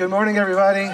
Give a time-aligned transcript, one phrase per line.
[0.00, 0.88] Good morning, everybody.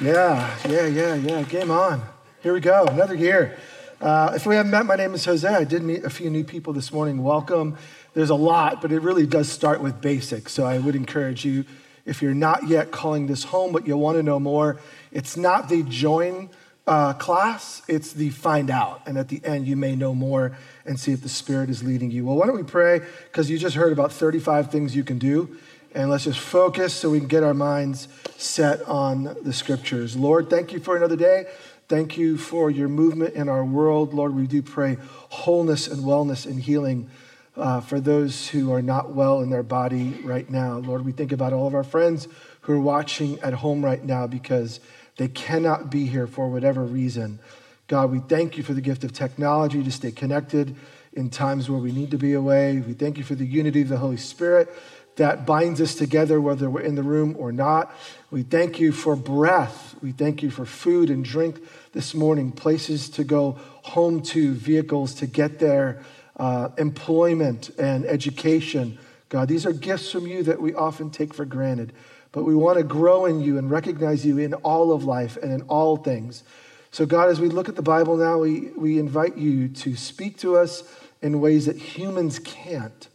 [0.00, 1.42] Yeah, yeah, yeah, yeah.
[1.42, 2.02] Game on.
[2.42, 2.86] Here we go.
[2.86, 3.58] Another year.
[4.00, 5.46] Uh, if we haven't met, my name is Jose.
[5.46, 7.22] I did meet a few new people this morning.
[7.22, 7.76] Welcome.
[8.14, 10.54] There's a lot, but it really does start with basics.
[10.54, 11.66] So I would encourage you,
[12.06, 14.78] if you're not yet calling this home, but you want to know more,
[15.12, 16.48] it's not the join
[16.86, 19.02] uh, class, it's the find out.
[19.04, 20.56] And at the end, you may know more
[20.86, 22.24] and see if the Spirit is leading you.
[22.24, 23.02] Well, why don't we pray?
[23.24, 25.58] Because you just heard about 35 things you can do.
[25.98, 28.06] And let's just focus so we can get our minds
[28.36, 30.14] set on the scriptures.
[30.16, 31.46] Lord, thank you for another day.
[31.88, 34.14] Thank you for your movement in our world.
[34.14, 37.10] Lord, we do pray wholeness and wellness and healing
[37.56, 40.78] uh, for those who are not well in their body right now.
[40.78, 42.28] Lord, we think about all of our friends
[42.60, 44.78] who are watching at home right now because
[45.16, 47.40] they cannot be here for whatever reason.
[47.88, 50.76] God, we thank you for the gift of technology to stay connected
[51.14, 52.78] in times where we need to be away.
[52.78, 54.72] We thank you for the unity of the Holy Spirit
[55.18, 57.94] that binds us together, whether we're in the room or not.
[58.30, 59.94] We thank you for breath.
[60.02, 61.60] We thank you for food and drink
[61.92, 66.02] this morning, places to go home to, vehicles to get there,
[66.36, 68.98] uh, employment and education.
[69.28, 71.92] God, these are gifts from you that we often take for granted
[72.32, 75.52] but we want to grow in you and recognize you in all of life and
[75.52, 76.42] in all things.
[76.90, 80.38] So, God, as we look at the Bible now, we, we invite you to speak
[80.38, 80.82] to us
[81.20, 83.08] in ways that humans can't.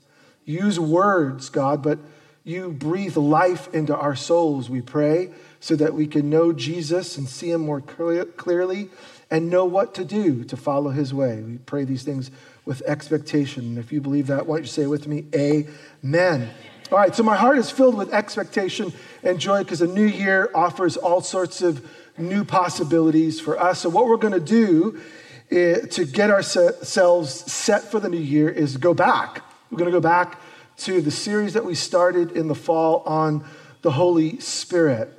[0.45, 1.99] Use words, God, but
[2.43, 7.27] you breathe life into our souls, we pray, so that we can know Jesus and
[7.27, 8.89] see him more clear, clearly
[9.31, 11.41] and know what to do to follow his way.
[11.41, 12.29] We pray these things
[12.65, 13.63] with expectation.
[13.63, 16.49] And if you believe that, why don't you say with me, Amen.
[16.91, 20.51] All right, so my heart is filled with expectation and joy because a new year
[20.53, 21.83] offers all sorts of
[22.17, 23.79] new possibilities for us.
[23.79, 25.01] So, what we're going to do
[25.49, 29.41] is, to get ourselves set for the new year is go back.
[29.73, 30.39] We're going to go back
[30.77, 33.43] to the series that we started in the fall on
[33.81, 35.09] the Holy Spirit.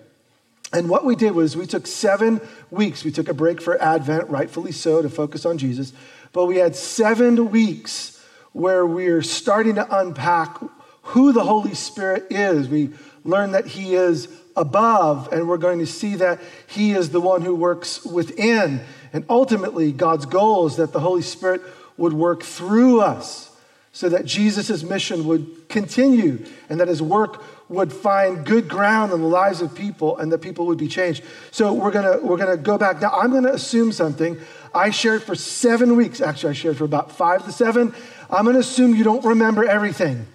[0.73, 3.03] And what we did was we took seven weeks.
[3.03, 5.93] We took a break for Advent, rightfully so, to focus on Jesus.
[6.33, 10.57] But we had seven weeks where we're starting to unpack
[11.03, 12.69] who the Holy Spirit is.
[12.69, 12.91] We
[13.25, 17.43] learn that He is above, and we're going to see that He is the one
[17.43, 18.83] who works within.
[19.13, 21.61] And ultimately, God's goal is that the Holy Spirit
[21.97, 23.51] would work through us
[23.95, 29.21] so that Jesus' mission would continue and that his work would find good ground in
[29.21, 31.23] the lives of people and that people would be changed.
[31.53, 33.01] So we're gonna we're gonna go back.
[33.01, 34.37] Now I'm gonna assume something.
[34.75, 36.21] I shared for seven weeks.
[36.21, 37.95] Actually, I shared for about five to seven.
[38.29, 40.27] I'm gonna assume you don't remember everything.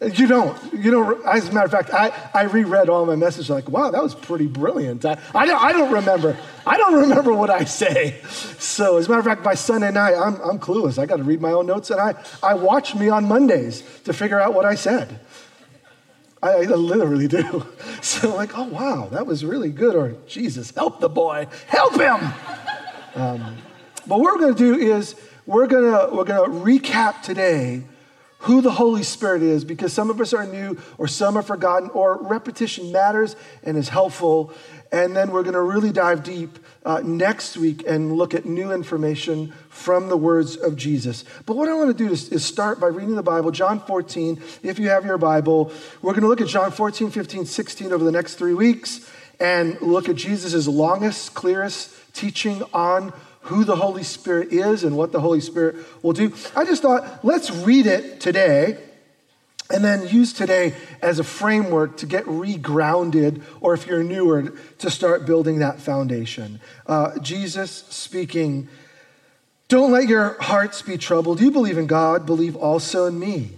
[0.00, 0.72] You don't.
[0.72, 1.26] You don't.
[1.26, 4.14] As a matter of fact, I, I reread all my messages like, wow, that was
[4.14, 5.04] pretty brilliant.
[5.04, 6.38] I, I, don't, I don't remember.
[6.66, 8.18] I don't remember what I say.
[8.58, 10.98] So, as a matter of fact, by Sunday night, I'm, I'm clueless.
[10.98, 14.14] I got to read my own notes, and I, I watch me on Mondays to
[14.14, 15.20] figure out what I said.
[16.42, 17.66] I, I literally do.
[18.00, 19.94] So, like, oh, wow, that was really good.
[19.94, 22.32] Or, Jesus, help the boy, help him.
[23.14, 23.58] Um,
[24.06, 27.82] but what we're going to do is we're going to we're going to recap today
[28.40, 31.90] who the Holy Spirit is because some of us are new or some are forgotten
[31.90, 34.52] or repetition matters and is helpful.
[34.90, 38.72] And then we're going to really dive deep uh, next week and look at new
[38.72, 41.24] information from the words of Jesus.
[41.44, 44.42] But what I want to do is, is start by reading the Bible, John 14.
[44.62, 48.02] If you have your Bible, we're going to look at John 14, 15, 16 over
[48.02, 53.12] the next three weeks and look at Jesus' longest, clearest teaching on
[53.50, 56.32] who the Holy Spirit is and what the Holy Spirit will do.
[56.54, 58.78] I just thought, let's read it today
[59.72, 64.90] and then use today as a framework to get regrounded, or if you're newer, to
[64.90, 66.60] start building that foundation.
[66.86, 68.68] Uh, Jesus speaking,
[69.68, 71.40] Don't let your hearts be troubled.
[71.40, 73.50] You believe in God, believe also in me.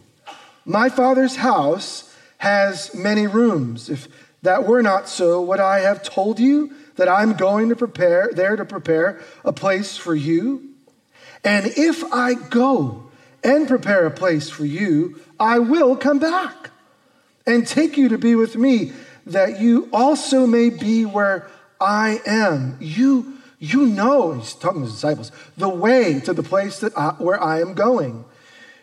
[0.65, 3.89] My Father's house has many rooms.
[3.89, 4.09] If
[4.43, 6.73] that were not so, would I have told you?
[6.97, 10.71] That I'm going to prepare, there to prepare a place for you.
[11.45, 13.11] And if I go
[13.43, 16.71] and prepare a place for you, I will come back
[17.47, 18.93] and take you to be with me,
[19.27, 21.49] that you also may be where
[21.81, 22.77] I am.
[22.81, 27.11] You, you know, he's talking to his disciples, the way to the place that I,
[27.19, 28.25] where I am going.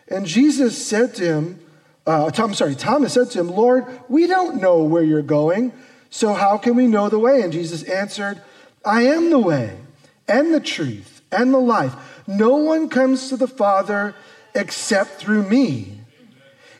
[0.08, 1.60] And Jesus said to him,
[2.06, 5.72] uh, I'm sorry, Thomas said to him, Lord, we don't know where you're going.
[6.10, 7.40] So how can we know the way?
[7.42, 8.42] And Jesus answered,
[8.84, 9.78] I am the way
[10.28, 11.94] and the truth and the life.
[12.26, 14.14] No one comes to the Father
[14.54, 16.00] except through me.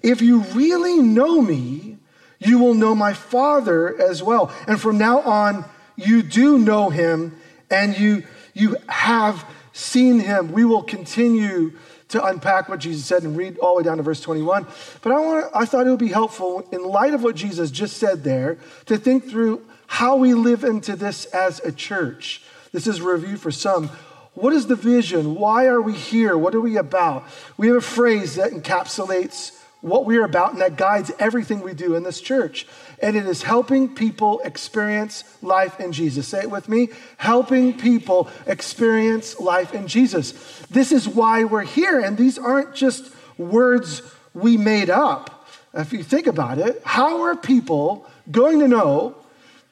[0.03, 1.99] If you really know me,
[2.39, 4.53] you will know my Father as well.
[4.67, 5.65] And from now on,
[5.97, 7.37] you do know him
[7.71, 8.25] and you,
[8.55, 10.53] you have seen him.
[10.53, 11.73] We will continue
[12.11, 14.67] to unpack what Jesus said and read all the way down to verse 21.
[15.03, 17.97] But I, want I thought it would be helpful, in light of what Jesus just
[17.97, 22.43] said there, to think through how we live into this as a church.
[22.73, 23.89] This is a review for some.
[24.35, 25.35] What is the vision?
[25.35, 26.39] Why are we here?
[26.39, 27.25] What are we about?
[27.57, 31.75] We have a phrase that encapsulates what we are about and that guides everything we
[31.75, 32.67] do in this church.
[33.03, 36.29] And it is helping people experience life in Jesus.
[36.29, 40.33] Say it with me helping people experience life in Jesus.
[40.71, 42.01] This is why we're here.
[42.01, 44.03] And these aren't just words
[44.35, 45.49] we made up.
[45.73, 49.17] If you think about it, how are people going to know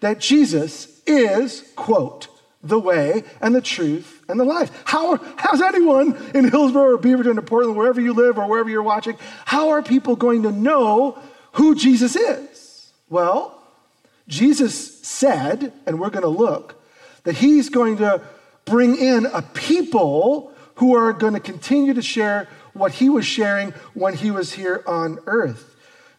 [0.01, 2.29] that Jesus is, quote,
[2.63, 4.71] the way and the truth and the life.
[4.85, 8.83] How, how's anyone in Hillsboro or Beaverton or Portland, wherever you live or wherever you're
[8.83, 11.19] watching, how are people going to know
[11.53, 12.48] who Jesus is?
[13.11, 13.61] Well,
[14.27, 16.83] Jesus said, and we're going to look,
[17.25, 18.21] that he's going to
[18.65, 23.71] bring in a people who are going to continue to share what he was sharing
[23.95, 25.75] when he was here on earth.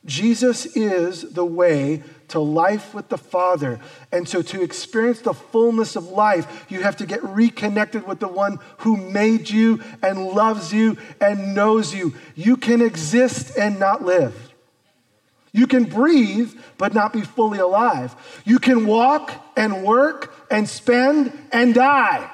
[0.05, 3.79] Jesus is the way to life with the Father.
[4.11, 8.27] And so, to experience the fullness of life, you have to get reconnected with the
[8.27, 12.13] one who made you and loves you and knows you.
[12.35, 14.48] You can exist and not live.
[15.51, 18.15] You can breathe, but not be fully alive.
[18.45, 22.29] You can walk and work and spend and die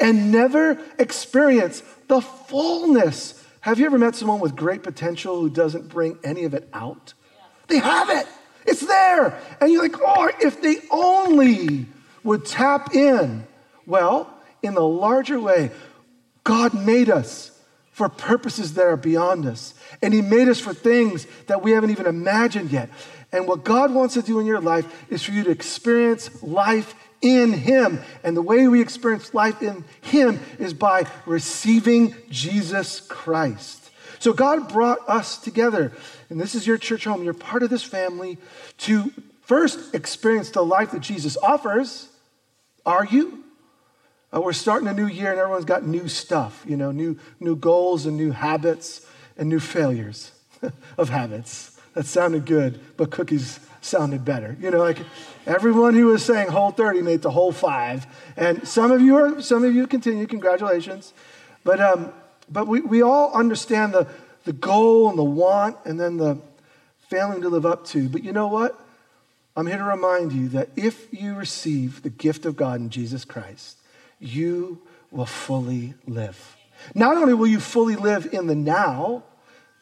[0.00, 3.42] and never experience the fullness.
[3.60, 7.14] Have you ever met someone with great potential who doesn't bring any of it out?
[7.68, 8.26] They have it.
[8.66, 9.38] It's there.
[9.60, 11.86] And you're like, oh, if they only
[12.22, 13.46] would tap in.
[13.86, 14.32] Well,
[14.62, 15.70] in the larger way,
[16.42, 17.58] God made us
[17.92, 19.74] for purposes that are beyond us.
[20.02, 22.90] And He made us for things that we haven't even imagined yet.
[23.32, 26.94] And what God wants to do in your life is for you to experience life
[27.20, 28.00] in Him.
[28.22, 33.90] And the way we experience life in Him is by receiving Jesus Christ.
[34.20, 35.92] So God brought us together,
[36.30, 37.24] and this is your church home.
[37.24, 38.38] You're part of this family
[38.78, 39.12] to
[39.42, 42.08] first experience the life that Jesus offers.
[42.86, 43.44] Are you?
[44.34, 47.54] Uh, we're starting a new year, and everyone's got new stuff, you know, new, new
[47.56, 49.03] goals and new habits
[49.36, 50.32] and new failures
[50.98, 51.78] of habits.
[51.94, 54.56] That sounded good, but cookies sounded better.
[54.60, 54.98] You know, like
[55.46, 58.06] everyone who was saying whole 30 made the whole five.
[58.36, 61.12] And some of you are, some of you continue, congratulations.
[61.62, 62.12] But um,
[62.50, 64.06] but we, we all understand the,
[64.44, 66.38] the goal and the want and then the
[67.08, 68.08] failing to live up to.
[68.08, 68.78] But you know what?
[69.56, 73.24] I'm here to remind you that if you receive the gift of God in Jesus
[73.24, 73.76] Christ,
[74.18, 76.53] you will fully live.
[76.94, 79.24] Not only will you fully live in the now,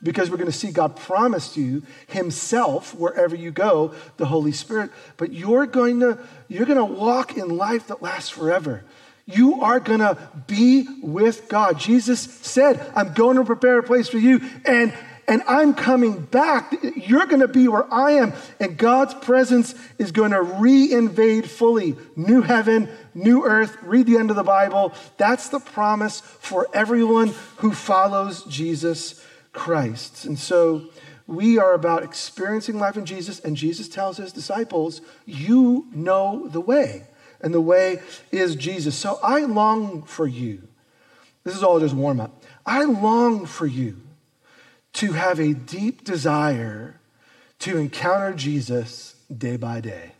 [0.02, 4.90] because we're going to see God promised you himself wherever you go, the Holy Spirit,
[5.16, 6.18] but you're going to
[6.48, 8.84] you're going to walk in life that lasts forever.
[9.24, 10.18] You are going to
[10.48, 11.78] be with God.
[11.78, 14.92] Jesus said, I'm going to prepare a place for you, and,
[15.28, 16.74] and I'm coming back.
[16.96, 21.96] You're going to be where I am, and God's presence is going to reinvade fully.
[22.16, 23.76] New heaven, new earth.
[23.82, 24.92] Read the end of the Bible.
[25.16, 30.24] That's the promise for everyone who follows Jesus Christ.
[30.24, 30.90] And so,
[31.26, 36.60] we are about experiencing life in Jesus, and Jesus tells his disciples, You know the
[36.60, 37.06] way
[37.42, 38.96] and the way is Jesus.
[38.96, 40.68] So I long for you.
[41.44, 42.42] This is all just warm up.
[42.64, 44.01] I long for you
[44.94, 47.00] to have a deep desire
[47.60, 50.12] to encounter Jesus day by day.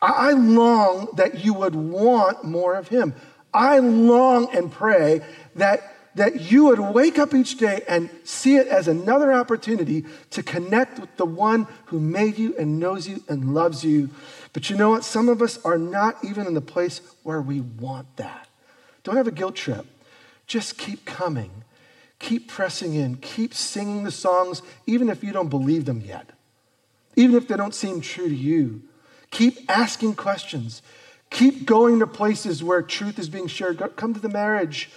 [0.00, 3.14] I long that you would want more of him.
[3.52, 5.22] I long and pray
[5.54, 10.42] that that you would wake up each day and see it as another opportunity to
[10.42, 14.10] connect with the one who made you and knows you and loves you.
[14.52, 15.04] But you know what?
[15.04, 18.48] Some of us are not even in the place where we want that.
[19.02, 19.86] Don't have a guilt trip.
[20.46, 21.50] Just keep coming.
[22.24, 23.16] Keep pressing in.
[23.16, 26.30] Keep singing the songs, even if you don't believe them yet,
[27.16, 28.80] even if they don't seem true to you.
[29.30, 30.80] Keep asking questions.
[31.28, 33.78] Keep going to places where truth is being shared.
[33.96, 34.90] Come to the marriage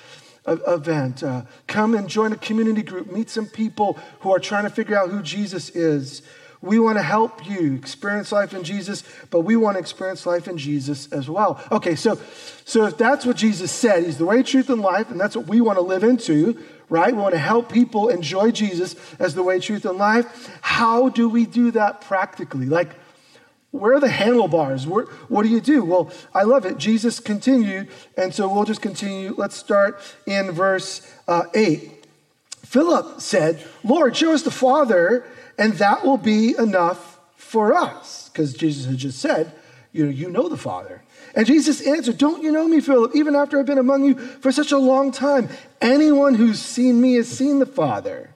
[0.47, 1.21] event.
[1.21, 3.11] Uh, come and join a community group.
[3.11, 6.21] Meet some people who are trying to figure out who Jesus is.
[6.61, 10.47] We want to help you experience life in Jesus, but we want to experience life
[10.47, 11.63] in Jesus as well.
[11.71, 12.19] Okay, so,
[12.65, 15.47] so if that's what Jesus said, He's the way, truth, and life, and that's what
[15.47, 17.15] we want to live into, right?
[17.15, 20.57] We want to help people enjoy Jesus as the way, truth, and life.
[20.61, 22.65] How do we do that practically?
[22.65, 22.95] Like,
[23.71, 24.87] where are the handlebars?
[24.87, 25.83] Where, what do you do?
[25.83, 26.77] Well, I love it.
[26.77, 29.35] Jesus continued, and so we'll just continue.
[29.37, 31.93] Let's start in verse uh, 8.
[32.63, 35.25] Philip said, Lord, show us the Father,
[35.57, 38.29] and that will be enough for us.
[38.29, 39.51] Because Jesus had just said,
[39.91, 41.01] you know, you know the Father.
[41.35, 44.51] And Jesus answered, Don't you know me, Philip, even after I've been among you for
[44.51, 45.49] such a long time?
[45.81, 48.31] Anyone who's seen me has seen the Father.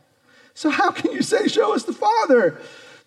[0.53, 2.59] So how can you say, Show us the Father?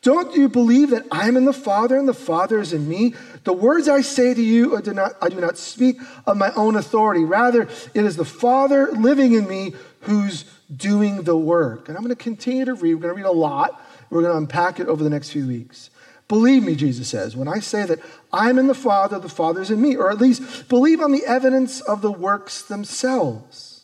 [0.03, 3.15] Don't you believe that I'm in the Father and the Father is in me?
[3.45, 6.53] The words I say to you, I do, not, I do not speak of my
[6.53, 7.25] own authority.
[7.25, 10.45] Rather, it is the Father living in me who's
[10.75, 11.89] doing the work.
[11.89, 12.95] And I'm going to continue to read.
[12.95, 13.81] We're going to read a lot.
[14.15, 15.91] We're going to unpack it over the next few weeks.
[16.29, 17.99] Believe me, Jesus says, when I say that
[18.33, 21.81] I'm in the Father, the Father's in me, or at least believe on the evidence
[21.81, 23.83] of the works themselves.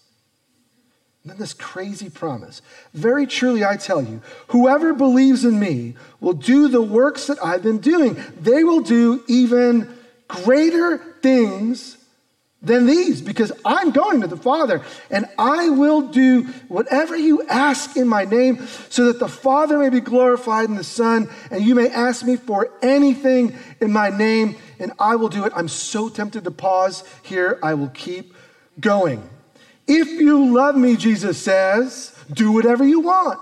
[1.25, 2.63] And then this crazy promise.
[2.95, 7.65] Very truly, I tell you, whoever believes in me will do the works that I've
[7.65, 8.17] been doing.
[8.41, 9.93] They will do even
[10.29, 11.97] greater things
[12.63, 17.97] than these because I'm going to the Father and I will do whatever you ask
[17.97, 21.75] in my name so that the Father may be glorified in the Son and you
[21.75, 25.53] may ask me for anything in my name and I will do it.
[25.57, 27.59] I'm so tempted to pause here.
[27.63, 28.35] I will keep
[28.79, 29.29] going.
[29.87, 33.41] If you love me, Jesus says, do whatever you want.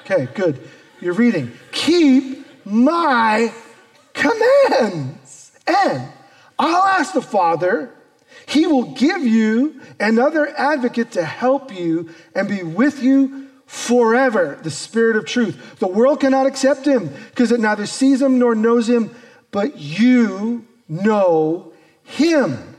[0.00, 0.66] Okay, good.
[1.00, 1.52] You're reading.
[1.72, 3.52] Keep my
[4.14, 5.52] commands.
[5.66, 6.10] And
[6.58, 7.92] I'll ask the Father,
[8.46, 14.70] he will give you another advocate to help you and be with you forever, the
[14.70, 15.78] Spirit of truth.
[15.78, 19.14] The world cannot accept him because it neither sees him nor knows him,
[19.50, 21.72] but you know
[22.04, 22.76] him.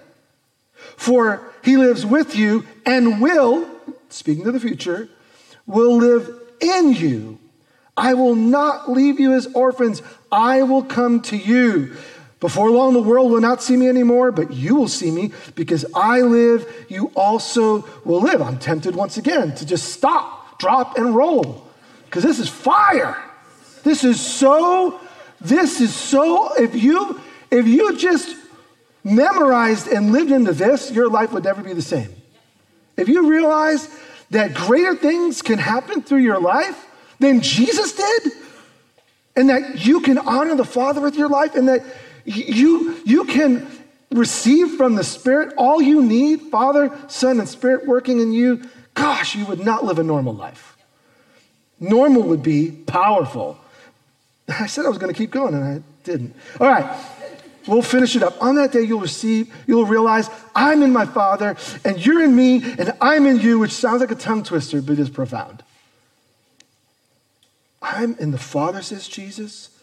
[0.95, 3.67] For he lives with you and will,
[4.09, 5.09] speaking to the future,
[5.65, 6.29] will live
[6.61, 7.39] in you.
[7.97, 10.01] I will not leave you as orphans.
[10.31, 11.95] I will come to you.
[12.45, 15.83] Before long, the world will not see me anymore, but you will see me because
[15.95, 18.39] I live, you also will live.
[18.39, 21.67] I'm tempted once again to just stop, drop, and roll
[22.05, 23.17] because this is fire.
[23.81, 25.01] This is so,
[25.41, 28.35] this is so, if you, if you just
[29.03, 32.13] memorized and lived into this, your life would never be the same.
[32.95, 33.89] If you realize
[34.29, 36.85] that greater things can happen through your life
[37.17, 38.33] than Jesus did,
[39.35, 41.83] and that you can honor the Father with your life, and that
[42.25, 43.67] you, you can
[44.11, 49.35] receive from the Spirit all you need, Father, Son, and Spirit working in you, gosh,
[49.35, 50.77] you would not live a normal life.
[51.79, 53.59] Normal would be powerful.
[54.47, 56.35] I said I was going to keep going, and I didn't.
[56.59, 56.85] All right.
[57.67, 58.41] We'll finish it up.
[58.43, 62.61] On that day, you'll receive, you'll realize I'm in my Father, and you're in me,
[62.63, 65.63] and I'm in you, which sounds like a tongue twister, but is profound.
[67.81, 69.74] I'm in the Father, says Jesus.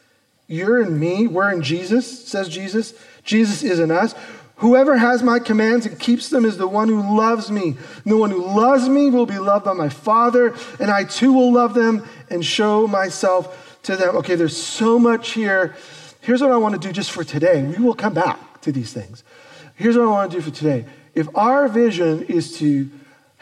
[0.47, 1.27] You're in me.
[1.27, 2.95] We're in Jesus, says Jesus.
[3.25, 4.15] Jesus is in us.
[4.57, 7.77] Whoever has my commands and keeps them is the one who loves me.
[8.05, 11.33] And the one who loves me will be loved by my Father, and I too
[11.33, 14.17] will love them and show myself to them.
[14.19, 15.75] Okay, there's so much here
[16.23, 17.65] Here's what I want to do just for today.
[17.65, 19.25] We will come back to these things.
[19.75, 20.87] Here's what I want to do for today.
[21.15, 22.89] If our vision is to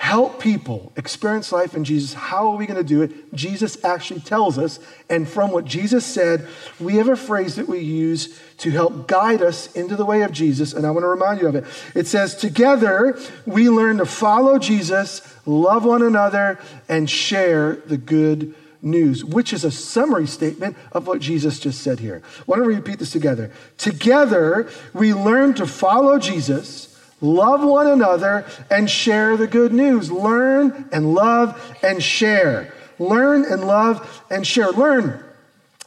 [0.00, 3.35] help people experience life in Jesus, how are we going to do it?
[3.35, 4.80] Jesus actually tells us.
[5.11, 6.49] And from what Jesus said,
[6.80, 10.33] we have a phrase that we use to help guide us into the way of
[10.33, 10.73] Jesus.
[10.73, 11.66] And I want to remind you of it.
[11.95, 18.54] It says, Together we learn to follow Jesus, love one another, and share the good
[18.80, 22.23] news, which is a summary statement of what Jesus just said here.
[22.47, 23.52] Why don't we repeat this together?
[23.76, 26.89] Together, we learn to follow Jesus,
[27.21, 30.11] love one another, and share the good news.
[30.11, 32.73] Learn and love and share.
[32.99, 34.71] Learn and love and share.
[34.71, 35.25] Learn.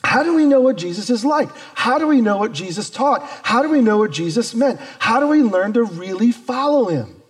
[0.03, 1.49] How do we know what Jesus is like?
[1.75, 3.23] How do we know what Jesus taught?
[3.43, 4.79] How do we know what Jesus meant?
[4.99, 7.21] How do we learn to really follow him?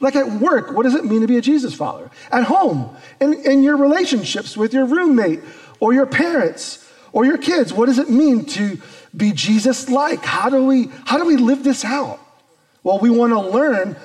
[0.00, 2.10] Like at work, what does it mean to be a Jesus follower?
[2.32, 5.40] At home, in, in your relationships with your roommate
[5.78, 8.78] or your parents or your kids, what does it mean to
[9.16, 10.24] be Jesus like?
[10.24, 12.18] How do we how do we live this out?
[12.82, 13.96] Well, we want to learn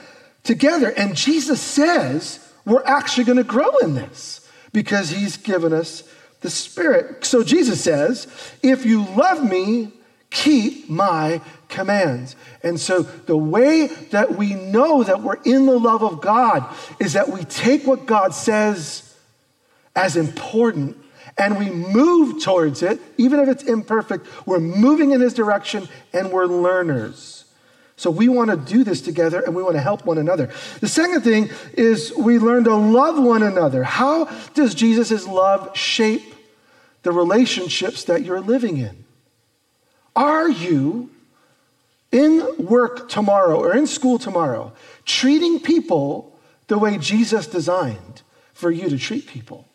[0.43, 0.89] together.
[0.89, 6.03] And Jesus says we're actually going to grow in this because he's given us
[6.41, 7.25] the Spirit.
[7.25, 8.27] So Jesus says,
[8.61, 9.91] if you love me,
[10.29, 12.35] keep my commands.
[12.61, 16.65] And so the way that we know that we're in the love of God
[16.99, 19.15] is that we take what God says
[19.95, 20.97] as important
[21.37, 24.25] and we move towards it, even if it's imperfect.
[24.45, 27.34] We're moving in His direction and we're learners.
[27.97, 30.51] So we want to do this together and we want to help one another.
[30.81, 33.83] The second thing is we learn to love one another.
[33.83, 36.35] How does Jesus' love shape
[37.03, 39.05] the relationships that you're living in?
[40.15, 41.09] Are you
[42.11, 44.73] in work tomorrow or in school tomorrow
[45.05, 46.37] treating people
[46.67, 48.23] the way Jesus designed
[48.53, 49.67] for you to treat people?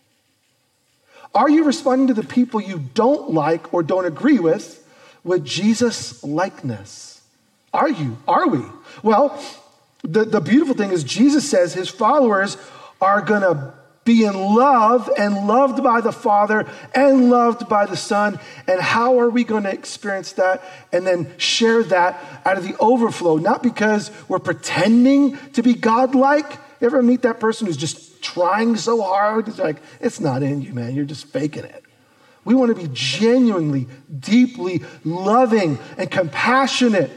[1.34, 4.86] Are you responding to the people you don't like or don't agree with
[5.22, 7.09] with Jesus' likeness?
[7.72, 8.18] Are you?
[8.26, 8.62] Are we?
[9.02, 9.42] Well,
[10.02, 12.56] the, the beautiful thing is, Jesus says his followers
[13.00, 13.74] are going to
[14.04, 18.40] be in love and loved by the Father and loved by the Son.
[18.66, 22.76] And how are we going to experience that and then share that out of the
[22.78, 23.36] overflow?
[23.36, 26.50] Not because we're pretending to be godlike.
[26.80, 29.48] You ever meet that person who's just trying so hard?
[29.48, 30.94] It's like, it's not in you, man.
[30.94, 31.84] You're just faking it.
[32.44, 33.86] We want to be genuinely,
[34.18, 37.10] deeply loving and compassionate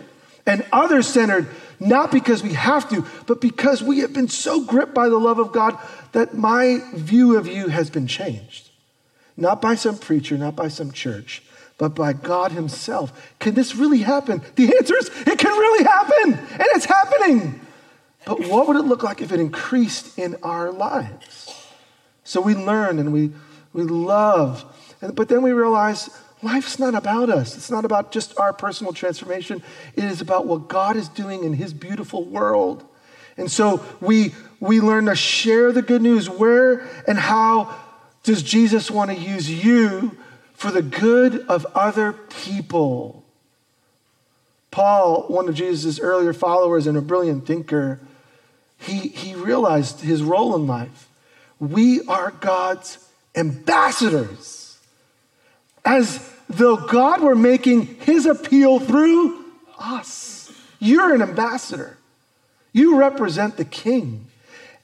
[0.46, 1.48] and other centered
[1.80, 5.40] not because we have to, but because we have been so gripped by the love
[5.40, 5.78] of God
[6.14, 8.70] that my view of you has been changed.
[9.36, 11.44] Not by some preacher, not by some church,
[11.78, 13.36] but by God Himself.
[13.40, 14.42] Can this really happen?
[14.56, 17.60] The answer is it can really happen, and it's happening.
[18.26, 21.68] But what would it look like if it increased in our lives?
[22.24, 23.32] So we learn and we,
[23.74, 24.64] we love,
[25.02, 26.10] but then we realize
[26.44, 27.56] Life's not about us.
[27.56, 29.64] It's not about just our personal transformation.
[29.96, 32.84] It is about what God is doing in His beautiful world.
[33.38, 36.30] And so we, we learn to share the good news.
[36.30, 37.76] Where and how
[38.24, 40.18] does Jesus want to use you
[40.54, 43.24] for the good of other people?
[44.70, 48.00] Paul, one of Jesus' earlier followers and a brilliant thinker,
[48.80, 51.08] he, he realized his role in life.
[51.60, 52.98] We are God's
[53.36, 54.78] ambassadors.
[55.86, 59.46] As though God were making his appeal through
[59.80, 60.52] us.
[60.80, 61.98] You're an ambassador.
[62.72, 64.28] You represent the king.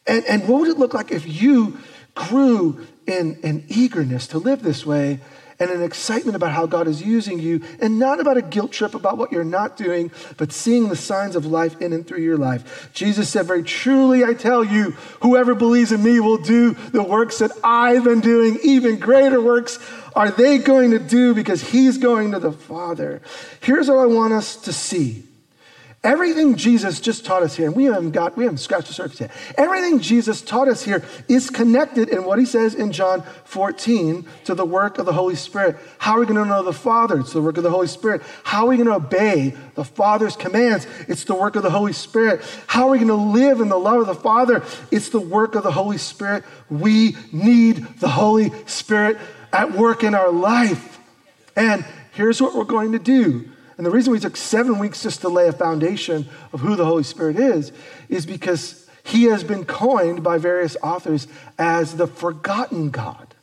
[0.08, 1.80] And, and what would it look like if you
[2.16, 5.20] grew in an eagerness to live this way
[5.60, 8.96] and an excitement about how God is using you, and not about a guilt trip
[8.96, 12.38] about what you're not doing, but seeing the signs of life in and through your
[12.38, 12.90] life.
[12.94, 17.40] Jesus said, Very truly, I tell you, whoever believes in me will do the works
[17.40, 19.80] that I've been doing, even greater works
[20.16, 23.22] are they going to do because he's going to the Father?
[23.62, 25.24] Here's what I want us to see.
[26.02, 29.20] Everything Jesus just taught us here, and we haven't got, we haven't scratched the surface
[29.20, 29.32] yet.
[29.58, 34.56] Everything Jesus taught us here is connected in what he says in John 14 to
[34.56, 35.76] the work of the Holy Spirit.
[35.98, 37.20] How are we going to know the Father?
[37.20, 38.22] It's the work of the Holy Spirit.
[38.46, 40.88] How are we going to obey the Father's commands?
[41.10, 42.44] It's the work of the Holy Spirit.
[42.68, 44.64] How are we going to live in the love of the Father?
[44.92, 46.46] It's the work of the Holy Spirit.
[46.70, 49.18] We need the Holy Spirit
[49.52, 51.00] at work in our life.
[51.56, 53.50] And here's what we're going to do.
[53.78, 56.86] And the reason we took seven weeks just to lay a foundation of who the
[56.86, 57.72] Holy Spirit is,
[58.10, 63.34] is because he has been coined by various authors as the forgotten God.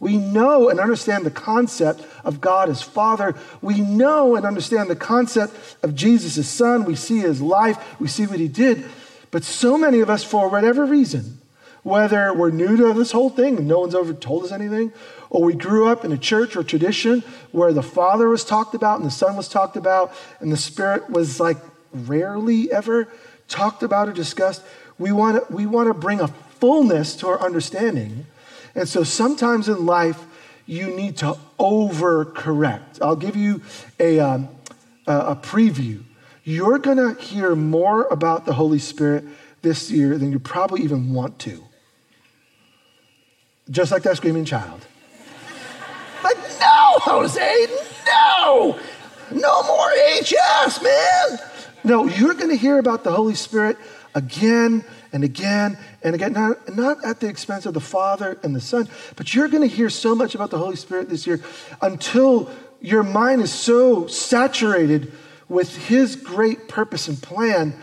[0.00, 3.34] We know and understand the concept of God as Father.
[3.60, 6.84] We know and understand the concept of Jesus as Son.
[6.84, 8.84] We see his life, we see what he did.
[9.30, 11.40] But so many of us, for whatever reason,
[11.88, 14.92] whether we're new to this whole thing and no one's ever told us anything,
[15.30, 17.22] or we grew up in a church or tradition
[17.52, 21.10] where the Father was talked about and the Son was talked about and the Spirit
[21.10, 21.56] was like
[21.92, 23.08] rarely ever
[23.48, 24.62] talked about or discussed.
[24.98, 28.26] We want to, we want to bring a fullness to our understanding.
[28.74, 30.24] And so sometimes in life,
[30.66, 33.00] you need to overcorrect.
[33.00, 33.62] I'll give you
[33.98, 34.48] a, um,
[35.06, 36.02] a preview.
[36.44, 39.24] You're going to hear more about the Holy Spirit
[39.62, 41.64] this year than you probably even want to.
[43.70, 44.86] Just like that screaming child.
[46.24, 47.66] Like, no, Jose,
[48.06, 48.78] no.
[49.30, 51.38] No more HS, man.
[51.84, 53.76] No, you're going to hear about the Holy Spirit
[54.14, 58.60] again and again and again, not, not at the expense of the Father and the
[58.60, 61.40] Son, but you're going to hear so much about the Holy Spirit this year
[61.82, 62.50] until
[62.80, 65.12] your mind is so saturated
[65.48, 67.74] with His great purpose and plan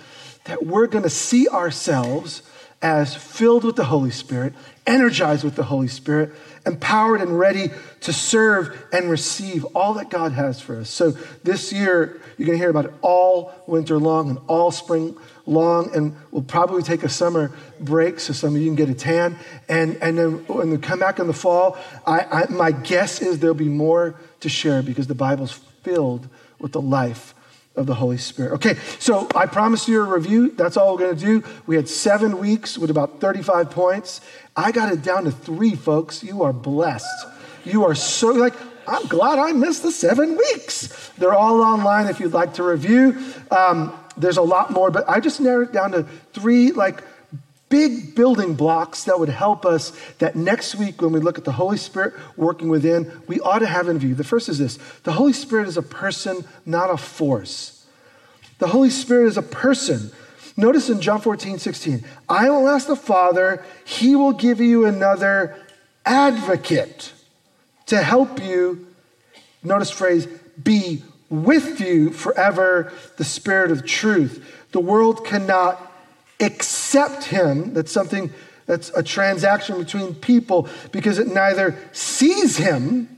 [0.45, 2.41] that we're going to see ourselves
[2.81, 4.53] as filled with the Holy Spirit,
[4.87, 6.31] energized with the Holy Spirit,
[6.65, 7.69] empowered and ready
[8.01, 10.89] to serve and receive all that God has for us.
[10.89, 11.11] So
[11.43, 15.95] this year, you're going to hear about it all winter long and all spring long,
[15.95, 19.37] and we'll probably take a summer break so some of you can get a tan.
[19.69, 23.39] And, and then when we come back in the fall, I, I, my guess is
[23.39, 26.27] there'll be more to share because the Bible's filled
[26.59, 27.34] with the life
[27.75, 28.53] of the Holy Spirit.
[28.53, 30.51] Okay, so I promised you a review.
[30.51, 31.43] That's all we're going to do.
[31.65, 34.21] We had seven weeks with about 35 points.
[34.55, 36.23] I got it down to three, folks.
[36.23, 37.27] You are blessed.
[37.65, 38.53] You are so, like,
[38.87, 41.11] I'm glad I missed the seven weeks.
[41.17, 43.17] They're all online if you'd like to review.
[43.51, 47.03] Um, there's a lot more, but I just narrowed it down to three, like,
[47.69, 51.51] big building blocks that would help us that next week when we look at the
[51.51, 54.15] Holy Spirit working within, we ought to have in view.
[54.15, 57.85] The first is this the Holy Spirit is a person, not a force.
[58.59, 60.11] The Holy Spirit is a person.
[60.57, 65.57] Notice in John 14, 16, I will ask the Father, he will give you another
[66.05, 67.11] advocate
[67.87, 68.87] to help you,
[69.63, 70.27] notice phrase,
[70.63, 74.45] be with you forever the Spirit of truth.
[74.71, 75.91] The world cannot
[76.39, 77.73] accept him.
[77.73, 78.31] That's something
[78.65, 83.09] that's a transaction between people because it neither sees him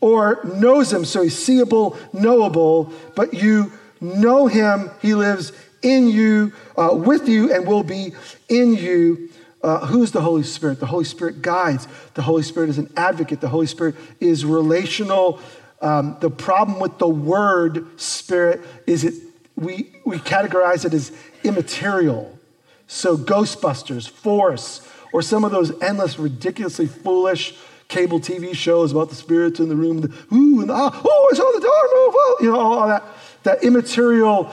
[0.00, 1.04] or knows him.
[1.04, 4.90] So he's seeable, knowable, but you know him.
[5.00, 8.12] He lives in you, uh, with you, and will be
[8.48, 9.30] in you.
[9.62, 10.80] Uh, who's the Holy Spirit?
[10.80, 11.88] The Holy Spirit guides.
[12.14, 13.40] The Holy Spirit is an advocate.
[13.40, 15.40] The Holy Spirit is relational.
[15.80, 19.14] Um, the problem with the word spirit is it
[19.56, 21.12] we, we categorize it as
[21.46, 22.38] immaterial.
[22.86, 27.54] So Ghostbusters, Force, or some of those endless, ridiculously foolish
[27.88, 31.28] cable TV shows about the spirits in the room, the, ooh, and the, ah, oh,
[31.32, 33.04] I saw the door move, oh, you know, all that,
[33.44, 34.52] that immaterial.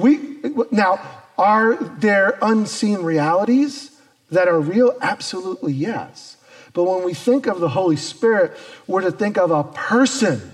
[0.00, 0.38] We,
[0.70, 1.00] now,
[1.36, 4.00] are there unseen realities
[4.30, 4.96] that are real?
[5.00, 6.36] Absolutely, yes.
[6.72, 10.53] But when we think of the Holy Spirit, we're to think of a person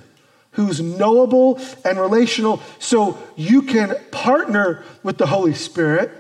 [0.61, 6.11] who's knowable and relational so you can partner with the Holy Spirit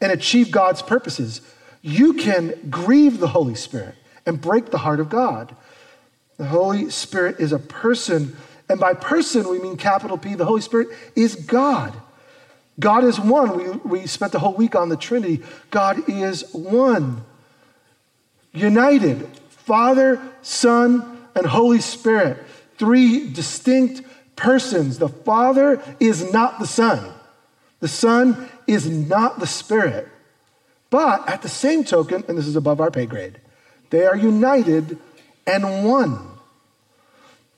[0.00, 1.42] and achieve God's purposes.
[1.82, 5.54] You can grieve the Holy Spirit and break the heart of God.
[6.38, 8.36] The Holy Spirit is a person,
[8.68, 10.34] and by person we mean capital P.
[10.34, 11.94] The Holy Spirit is God.
[12.78, 13.56] God is one.
[13.56, 15.42] We, we spent the whole week on the Trinity.
[15.70, 17.24] God is one,
[18.52, 22.42] united Father, Son, and Holy Spirit.
[22.80, 24.00] Three distinct
[24.36, 24.98] persons.
[24.98, 27.12] The Father is not the Son,
[27.80, 30.08] the Son is not the Spirit.
[30.88, 33.38] But at the same token, and this is above our pay grade,
[33.90, 34.96] they are united
[35.46, 36.26] and one.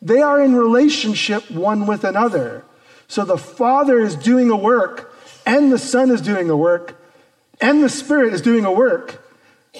[0.02, 2.64] They are in relationship one with another.
[3.06, 5.14] So the Father is doing a work,
[5.46, 7.00] and the Son is doing a work,
[7.60, 9.22] and the Spirit is doing a work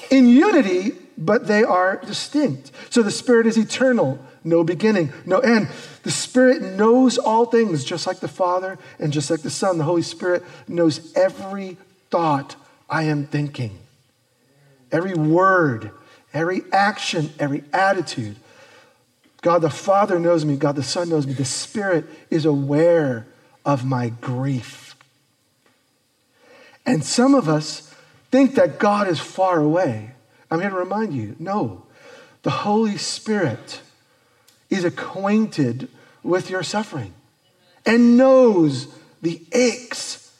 [0.09, 2.71] in unity, but they are distinct.
[2.91, 5.69] So the Spirit is eternal, no beginning, no end.
[6.03, 9.79] The Spirit knows all things, just like the Father and just like the Son.
[9.79, 11.77] The Holy Spirit knows every
[12.11, 12.57] thought
[12.89, 13.79] I am thinking,
[14.91, 15.93] every word
[16.33, 18.37] every action, every attitude.
[19.43, 21.33] God the Father knows me, God the Son knows me.
[21.33, 23.27] The Spirit is aware
[23.65, 24.95] of my grief.
[26.87, 27.95] And some of us
[28.31, 30.13] think that God is far away.
[30.51, 31.85] I'm here to remind you no,
[32.43, 33.81] the Holy Spirit
[34.73, 35.89] is acquainted
[36.23, 37.13] with your suffering
[37.85, 38.89] and knows
[39.21, 40.35] the aches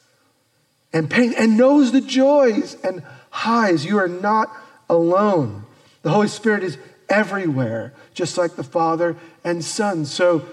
[0.93, 3.85] and pain and knows the joys and highs.
[3.85, 4.51] You are not
[4.89, 5.65] alone.
[6.01, 10.07] The Holy Spirit is everywhere, just like the Father and Son.
[10.07, 10.47] So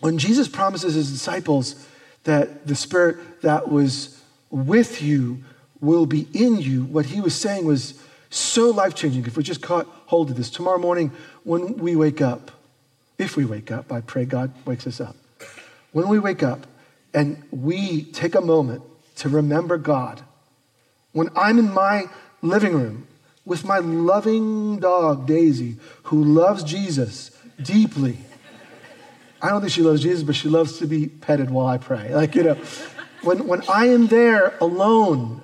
[0.00, 1.86] when Jesus promises his disciples
[2.24, 5.42] that the Spirit that was with you
[5.80, 9.24] will be in you, what he was saying was so life changing.
[9.24, 11.10] If we just caught hold of this tomorrow morning
[11.44, 12.50] when we wake up,
[13.18, 15.16] if we wake up, I pray God wakes us up.
[15.92, 16.66] When we wake up
[17.14, 18.82] and we take a moment
[19.16, 20.22] to remember God,
[21.12, 22.06] when I'm in my
[22.42, 23.06] living room
[23.46, 27.30] with my loving dog, Daisy, who loves Jesus
[27.62, 28.18] deeply.
[29.40, 32.14] I don't think she loves Jesus, but she loves to be petted while I pray.
[32.14, 32.58] Like, you know,
[33.22, 35.42] when, when I am there alone,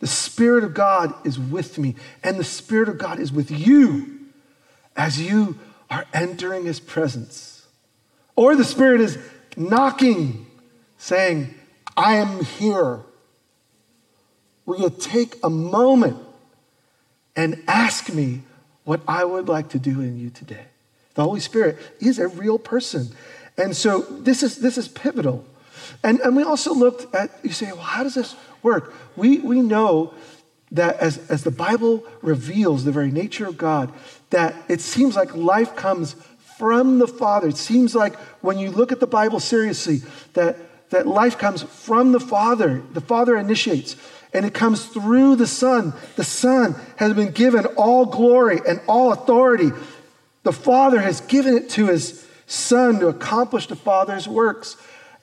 [0.00, 4.20] the Spirit of God is with me, and the Spirit of God is with you
[4.96, 5.58] as you
[5.90, 7.66] are entering His presence.
[8.36, 9.18] Or the Spirit is
[9.56, 10.46] knocking,
[10.98, 11.54] saying,
[11.96, 13.00] I am here.
[14.66, 16.18] Will you take a moment
[17.36, 18.42] and ask me
[18.84, 20.66] what I would like to do in you today.
[21.14, 23.08] The Holy Spirit is a real person.
[23.56, 25.44] And so this is, this is pivotal.
[26.02, 28.94] And, and we also looked at, you say, well, how does this work?
[29.16, 30.12] We, we know
[30.74, 33.92] that as, as the Bible reveals the very nature of God,
[34.30, 36.16] that it seems like life comes
[36.58, 37.48] from the Father.
[37.48, 40.02] It seems like when you look at the Bible seriously,
[40.34, 40.56] that,
[40.90, 42.82] that life comes from the Father.
[42.92, 43.96] The Father initiates
[44.32, 45.94] and it comes through the Son.
[46.16, 49.70] The Son has been given all glory and all authority.
[50.42, 54.76] The Father has given it to his Son to accomplish the Father's works.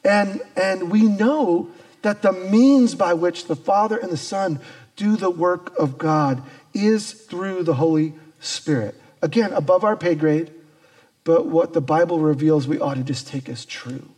[0.03, 1.69] And, and we know
[2.01, 4.59] that the means by which the Father and the Son
[4.95, 8.95] do the work of God is through the Holy Spirit.
[9.21, 10.51] Again, above our pay grade,
[11.23, 14.09] but what the Bible reveals we ought to just take as true.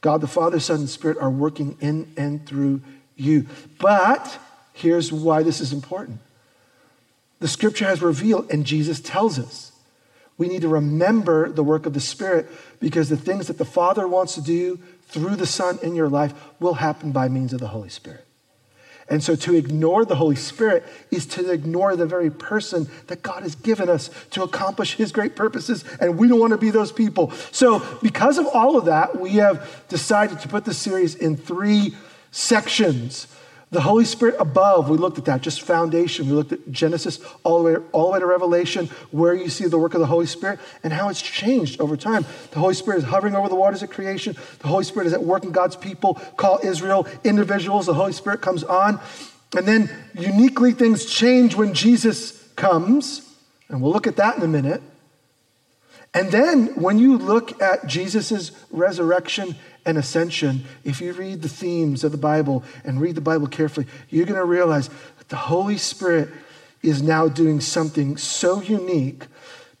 [0.00, 2.80] God the Father, Son, and Spirit are working in and through
[3.16, 3.46] you.
[3.78, 4.38] But
[4.72, 6.20] here's why this is important
[7.40, 9.72] the scripture has revealed, and Jesus tells us,
[10.38, 14.06] we need to remember the work of the Spirit because the things that the Father
[14.06, 14.78] wants to do
[15.08, 18.24] through the Son in your life will happen by means of the Holy Spirit.
[19.12, 23.42] And so to ignore the Holy Spirit is to ignore the very person that God
[23.42, 25.84] has given us to accomplish his great purposes.
[26.00, 27.30] And we don't want to be those people.
[27.50, 31.94] So, because of all of that, we have decided to put the series in three
[32.30, 33.26] sections.
[33.72, 36.26] The Holy Spirit above, we looked at that, just foundation.
[36.26, 39.66] We looked at Genesis all the way, all the way to Revelation, where you see
[39.66, 42.26] the work of the Holy Spirit and how it's changed over time.
[42.50, 44.36] The Holy Spirit is hovering over the waters of creation.
[44.58, 47.86] The Holy Spirit is at work in God's people, call Israel individuals.
[47.86, 49.00] The Holy Spirit comes on.
[49.56, 53.26] And then uniquely, things change when Jesus comes.
[53.70, 54.82] And we'll look at that in a minute.
[56.14, 62.04] And then when you look at Jesus' resurrection and ascension, if you read the themes
[62.04, 65.78] of the Bible and read the Bible carefully, you're going to realize that the Holy
[65.78, 66.28] Spirit
[66.82, 69.26] is now doing something so unique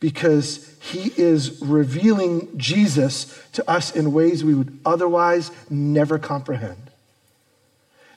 [0.00, 6.90] because he is revealing Jesus to us in ways we would otherwise never comprehend.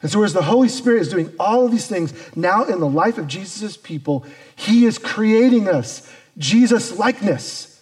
[0.01, 2.87] And so, as the Holy Spirit is doing all of these things now in the
[2.87, 4.25] life of Jesus' people,
[4.55, 7.74] he is creating us Jesus likeness.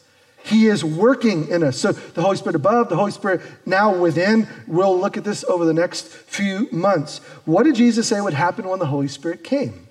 [0.44, 1.80] He is working in us.
[1.80, 4.48] So the Holy Spirit above, the Holy Spirit now within.
[4.68, 7.20] We'll look at this over the next few months.
[7.46, 9.88] What did Jesus say would happen when the Holy Spirit came?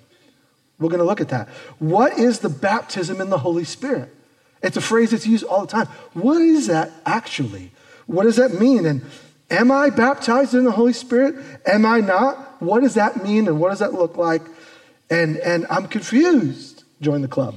[0.79, 1.49] We're going to look at that.
[1.79, 4.13] What is the baptism in the Holy Spirit?
[4.61, 5.87] It's a phrase that's used all the time.
[6.13, 7.71] What is that actually?
[8.05, 8.85] What does that mean?
[8.85, 9.03] And
[9.49, 11.35] am I baptized in the Holy Spirit?
[11.65, 12.61] Am I not?
[12.61, 14.43] What does that mean and what does that look like?
[15.09, 16.83] And, and I'm confused.
[17.01, 17.55] Join the club.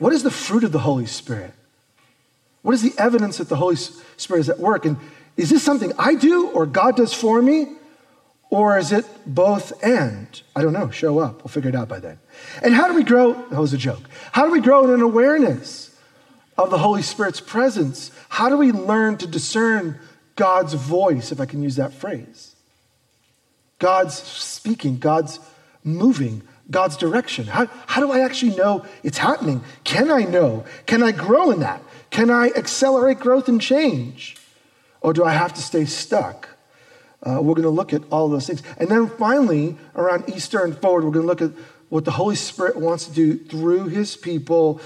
[0.00, 1.52] What is the fruit of the Holy Spirit?
[2.62, 4.86] What is the evidence that the Holy Spirit is at work?
[4.86, 4.96] And
[5.36, 7.76] is this something I do or God does for me?
[8.48, 10.26] Or is it both and?
[10.56, 10.90] I don't know.
[10.90, 11.44] Show up.
[11.44, 12.18] We'll figure it out by then.
[12.62, 13.34] And how do we grow?
[13.50, 14.02] That was a joke.
[14.32, 15.94] How do we grow in an awareness
[16.56, 18.10] of the Holy Spirit's presence?
[18.30, 20.00] How do we learn to discern
[20.34, 22.56] God's voice, if I can use that phrase?
[23.78, 25.40] God's speaking, God's
[25.84, 27.46] moving, God's direction?
[27.46, 29.62] How, how do I actually know it's happening?
[29.84, 30.64] Can I know?
[30.86, 31.82] Can I grow in that?
[32.10, 34.36] Can I accelerate growth and change?
[35.00, 36.48] Or do I have to stay stuck?
[37.22, 38.62] Uh, we're going to look at all those things.
[38.78, 41.52] And then finally, around Easter and forward, we're going to look at
[41.88, 44.80] what the Holy Spirit wants to do through his people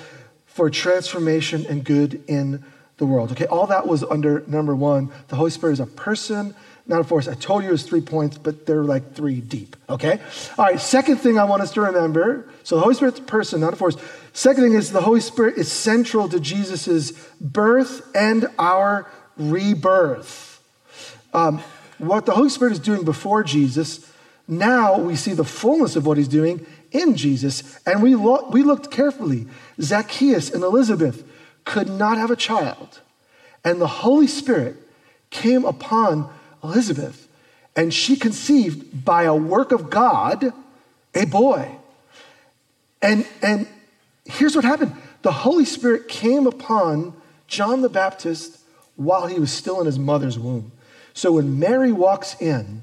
[0.47, 2.65] for transformation and good in
[2.97, 3.33] the world.
[3.33, 5.11] Okay, all that was under number one.
[5.29, 6.55] The Holy Spirit is a person
[6.87, 7.29] not a force.
[7.29, 10.21] I told you it was three points, but they're like three deep, okay?
[10.59, 13.61] All right, second thing I want us to remember so the Holy Spirit's a person,
[13.61, 13.97] not a force.
[14.33, 20.63] Second thing is the Holy Spirit is central to Jesus' birth and our rebirth.
[21.35, 21.59] Um,
[21.99, 24.11] what the Holy Spirit is doing before Jesus,
[24.49, 27.79] now we see the fullness of what he's doing in Jesus.
[27.87, 29.47] And we, lo- we looked carefully.
[29.79, 31.23] Zacchaeus and Elizabeth
[31.67, 33.01] could not have a child.
[33.63, 34.77] And the Holy Spirit
[35.29, 36.33] came upon
[36.65, 37.29] Elizabeth,
[37.77, 40.53] and she conceived by a work of God
[41.15, 41.71] a boy.
[43.03, 43.69] And, and
[44.25, 47.15] here's what happened the Holy Spirit came upon
[47.47, 48.61] John the Baptist
[48.97, 50.73] while he was still in his mother's womb.
[51.13, 52.83] So when Mary walks in,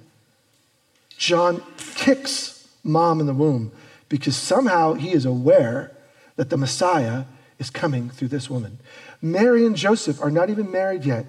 [1.17, 1.63] John
[1.96, 3.72] kicks mom in the womb
[4.10, 5.91] because somehow he is aware
[6.36, 7.26] that the Messiah
[7.60, 8.80] is coming through this woman.
[9.22, 11.26] Mary and Joseph are not even married yet,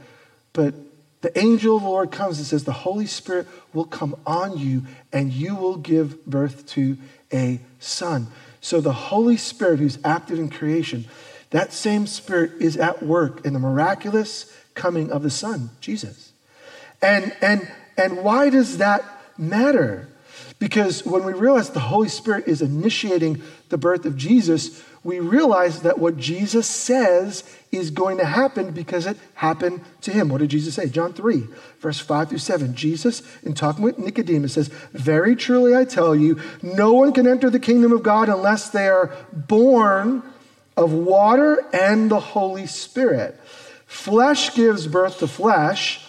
[0.53, 0.75] but
[1.23, 4.83] the angel of the Lord comes and says, The Holy Spirit will come on you
[5.13, 6.99] and you will give birth to
[7.33, 8.27] a son.
[8.61, 11.07] So the Holy Spirit, who's active in creation,
[11.51, 16.33] that same Spirit is at work in the miraculous coming of the Son, Jesus.
[17.01, 19.05] And, and, and why does that
[19.39, 20.09] matter?
[20.59, 25.83] Because when we realize the Holy Spirit is initiating the birth of Jesus, we realize
[25.83, 30.29] that what Jesus says is going to happen because it happened to him.
[30.29, 30.89] What did Jesus say?
[30.89, 31.47] John 3,
[31.81, 32.75] verse 5 through 7.
[32.75, 37.49] Jesus, in talking with Nicodemus, says, Very truly I tell you, no one can enter
[37.49, 40.23] the kingdom of God unless they are born
[40.77, 43.41] of water and the Holy Spirit.
[43.87, 46.05] Flesh gives birth to flesh,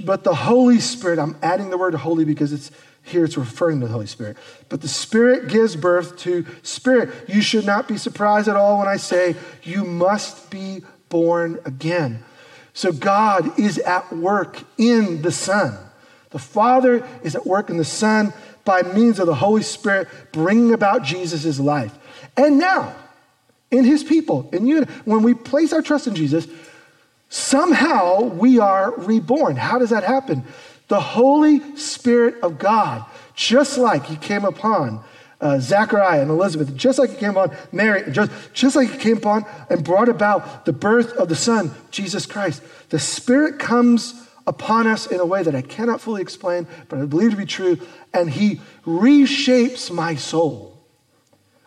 [0.00, 2.72] but the Holy Spirit, I'm adding the word holy because it's
[3.04, 4.38] here it's referring to the Holy Spirit.
[4.70, 7.10] But the Spirit gives birth to spirit.
[7.28, 10.82] You should not be surprised at all when I say you must be
[11.14, 12.24] born again.
[12.72, 15.78] So God is at work in the Son.
[16.30, 18.32] The Father is at work in the Son
[18.64, 21.96] by means of the Holy Spirit bringing about Jesus' life.
[22.36, 22.96] And now,
[23.70, 26.48] in his people, in you, when we place our trust in Jesus,
[27.28, 29.54] somehow we are reborn.
[29.54, 30.42] How does that happen?
[30.88, 33.04] The Holy Spirit of God,
[33.36, 35.04] just like he came upon
[35.44, 39.18] uh, Zachariah and Elizabeth, just like he came upon Mary, just, just like he came
[39.18, 42.62] upon and brought about the birth of the Son, Jesus Christ.
[42.88, 47.04] The Spirit comes upon us in a way that I cannot fully explain, but I
[47.04, 47.78] believe to be true,
[48.14, 50.78] and He reshapes my soul.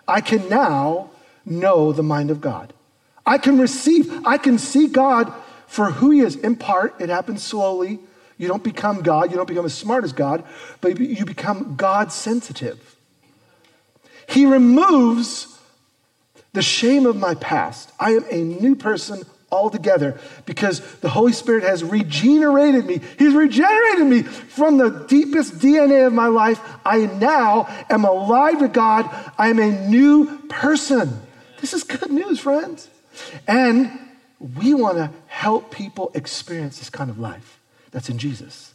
[0.07, 1.11] I can now
[1.45, 2.73] know the mind of God.
[3.27, 5.31] I can receive, I can see God
[5.67, 6.35] for who He is.
[6.35, 7.99] In part, it happens slowly.
[8.39, 10.43] You don't become God, you don't become as smart as God,
[10.81, 12.96] but you become God sensitive.
[14.27, 15.57] He removes
[16.53, 17.91] the shame of my past.
[17.99, 22.99] I am a new person altogether because the Holy Spirit has regenerated me.
[23.17, 26.59] He's regenerated me from the deepest DNA of my life.
[26.85, 29.09] I now am alive to God.
[29.37, 31.21] I am a new person.
[31.61, 32.89] This is good news, friends.
[33.47, 33.91] And
[34.39, 37.59] we want to help people experience this kind of life
[37.91, 38.73] that's in Jesus.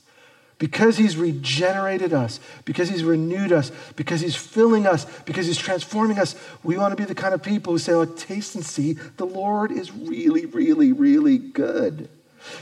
[0.62, 6.20] Because he's regenerated us, because he's renewed us, because he's filling us, because he's transforming
[6.20, 8.92] us, we want to be the kind of people who say, like, taste and see,
[9.16, 12.08] the Lord is really, really, really good.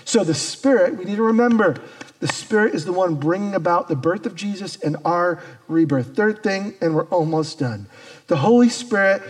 [0.06, 1.76] So the Spirit, we need to remember,
[2.20, 6.16] the Spirit is the one bringing about the birth of Jesus and our rebirth.
[6.16, 7.84] Third thing, and we're almost done.
[8.28, 9.22] The Holy Spirit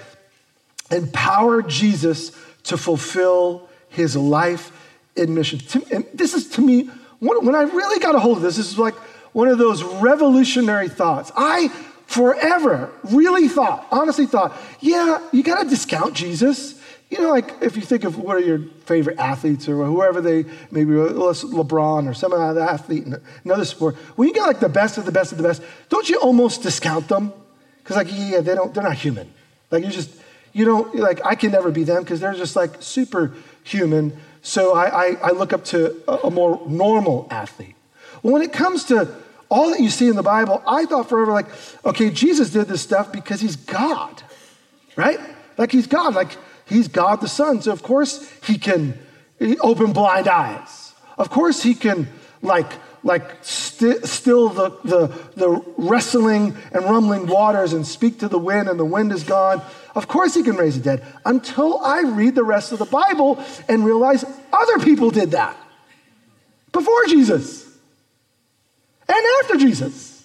[0.92, 2.30] empowered Jesus
[2.62, 4.70] to fulfill his life
[5.16, 5.59] in mission.
[5.90, 6.88] And this is to me,
[7.20, 8.94] when I really got a hold of this, this is like
[9.33, 11.30] one of those revolutionary thoughts.
[11.37, 11.68] I
[12.06, 16.80] forever really thought, honestly thought, yeah, you got to discount Jesus.
[17.09, 20.44] You know, like if you think of what are your favorite athletes or whoever they,
[20.70, 24.68] maybe uh, LeBron or some other athlete in another sport, when you get like the
[24.68, 27.33] best of the best of the best, don't you almost discount them?
[27.78, 29.33] Because like, yeah, they don't, they're not human.
[29.70, 30.11] Like you just,
[30.52, 34.16] you don't, like, I can never be them because they're just like superhuman.
[34.42, 37.76] So I, I, I look up to a, a more normal athlete.
[38.22, 39.09] Well, when it comes to
[39.48, 41.46] all that you see in the Bible, I thought forever, like,
[41.85, 44.22] okay, Jesus did this stuff because he's God,
[44.96, 45.18] right?
[45.59, 47.61] Like he's God, like he's God the Son.
[47.61, 48.98] So of course he can
[49.61, 50.94] open blind eyes.
[51.18, 52.09] Of course he can,
[52.40, 52.72] like,
[53.03, 58.69] like st- still the, the, the wrestling and rumbling waters and speak to the wind
[58.69, 59.63] and the wind is gone.
[59.95, 63.43] Of course he can raise the dead until I read the rest of the Bible
[63.69, 65.57] and realize other people did that
[66.73, 67.67] before Jesus
[69.09, 70.25] and after Jesus.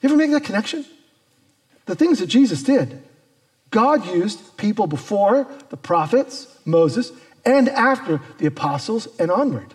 [0.00, 0.84] You ever make that connection?
[1.86, 3.02] The things that Jesus did,
[3.70, 7.12] God used people before the prophets, Moses,
[7.44, 9.74] and after the apostles and onward.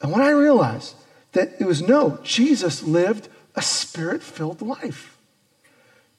[0.00, 0.94] And when I realized
[1.32, 5.16] that it was no, Jesus lived a spirit filled life.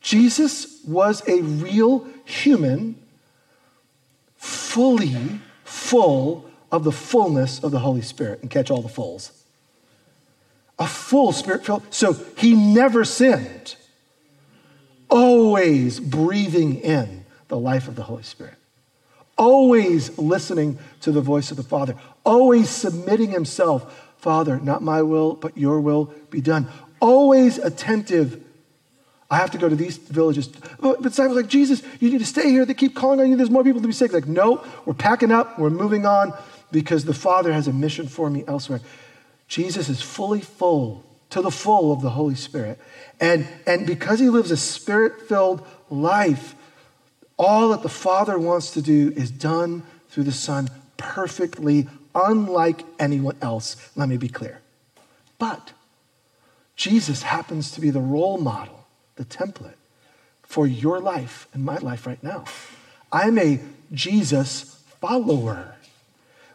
[0.02, 2.96] Jesus was a real human,
[4.38, 8.42] fully full of the fullness of the Holy Spirit.
[8.42, 9.32] And catch all the fulls.
[10.78, 11.84] A full spirit filled.
[11.94, 13.76] So he never sinned,
[15.10, 18.56] always breathing in the life of the Holy Spirit
[19.38, 24.02] always listening to the voice of the Father, always submitting himself.
[24.18, 26.68] Father, not my will, but your will be done.
[27.00, 28.44] Always attentive.
[29.30, 30.50] I have to go to these villages.
[30.82, 32.66] Uh, but disciples like, Jesus, you need to stay here.
[32.66, 33.38] They keep calling on you.
[33.38, 34.14] There's more people to be sick.
[34.14, 35.60] Like, no, we're packing up.
[35.60, 36.34] We're moving on
[36.72, 38.82] because the Father has a mission for me elsewhere.
[39.48, 42.80] Jesus is fully full, to the full of the Holy Spirit.
[43.20, 46.56] And, and because he lives a spirit filled life,
[47.38, 53.38] all that the Father wants to do is done through the Son perfectly, unlike anyone
[53.42, 53.92] else.
[53.96, 54.62] Let me be clear.
[55.38, 55.74] But
[56.76, 59.76] Jesus happens to be the role model, the template
[60.44, 62.46] for your life and my life right now.
[63.12, 63.60] I'm a
[63.92, 65.76] Jesus follower,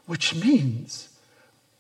[0.06, 1.08] which means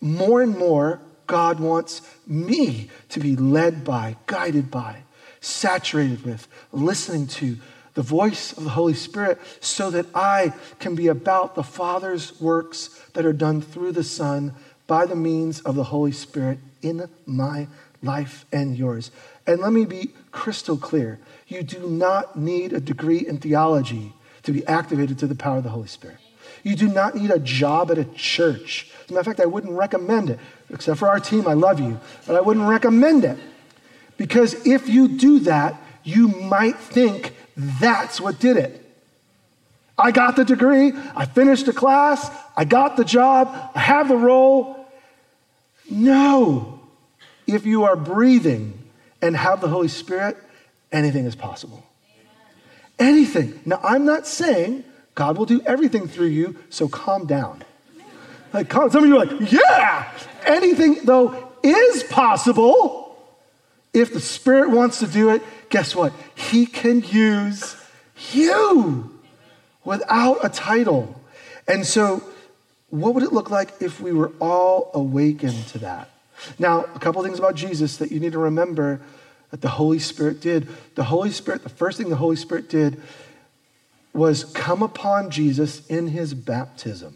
[0.00, 5.02] more and more God wants me to be led by, guided by,
[5.40, 7.56] saturated with, listening to,
[7.94, 12.88] the voice of the Holy Spirit, so that I can be about the Father's works
[13.14, 14.54] that are done through the Son
[14.86, 17.68] by the means of the Holy Spirit in my
[18.02, 19.10] life and yours.
[19.46, 24.12] And let me be crystal clear you do not need a degree in theology
[24.44, 26.16] to be activated to the power of the Holy Spirit.
[26.62, 28.90] You do not need a job at a church.
[29.04, 30.38] As a matter of fact, I wouldn't recommend it,
[30.70, 31.46] except for our team.
[31.46, 33.38] I love you, but I wouldn't recommend it.
[34.16, 38.86] Because if you do that, you might think that's what did it.
[39.98, 44.16] I got the degree, I finished the class, I got the job, I have the
[44.16, 44.86] role.
[45.90, 46.80] No.
[47.46, 48.78] If you are breathing
[49.20, 50.38] and have the Holy Spirit,
[50.90, 51.84] anything is possible.
[52.98, 53.60] Anything.
[53.66, 57.62] Now, I'm not saying God will do everything through you, so calm down.
[58.52, 60.10] Like, some of you are like, yeah!
[60.46, 62.99] Anything, though, is possible
[63.92, 66.12] if the Spirit wants to do it guess what?
[66.34, 67.76] He can use
[68.32, 69.18] you
[69.84, 71.20] without a title.
[71.66, 72.22] And so
[72.90, 76.10] what would it look like if we were all awakened to that?
[76.58, 79.00] Now, a couple things about Jesus that you need to remember
[79.50, 80.68] that the Holy Spirit did.
[80.96, 83.00] The Holy Spirit, the first thing the Holy Spirit did
[84.12, 87.14] was come upon Jesus in his baptism.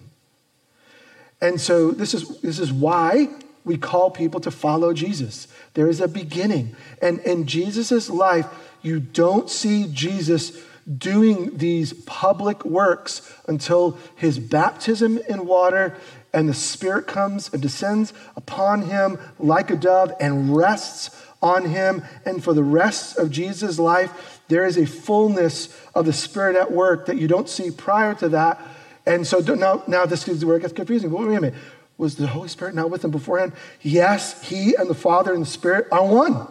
[1.41, 3.29] And so this is, this is why
[3.65, 5.49] we call people to follow Jesus.
[5.75, 6.75] There is a beginning.
[7.03, 8.47] And in Jesus' life,
[8.83, 10.61] you don't see Jesus
[10.99, 15.97] doing these public works until his baptism in water
[16.35, 21.11] and the Spirit comes and descends upon him like a dove and rests
[21.41, 22.03] on him.
[22.27, 26.73] And for the rest of Jesus' life, there is a fullness of the Spirit at
[26.73, 28.61] work that you don't see prior to that.
[29.07, 31.11] And so now, now this is where it gets confusing.
[31.11, 31.55] Wait a minute.
[31.97, 33.53] Was the Holy Spirit not with him beforehand?
[33.81, 36.47] Yes, he and the Father and the Spirit are one.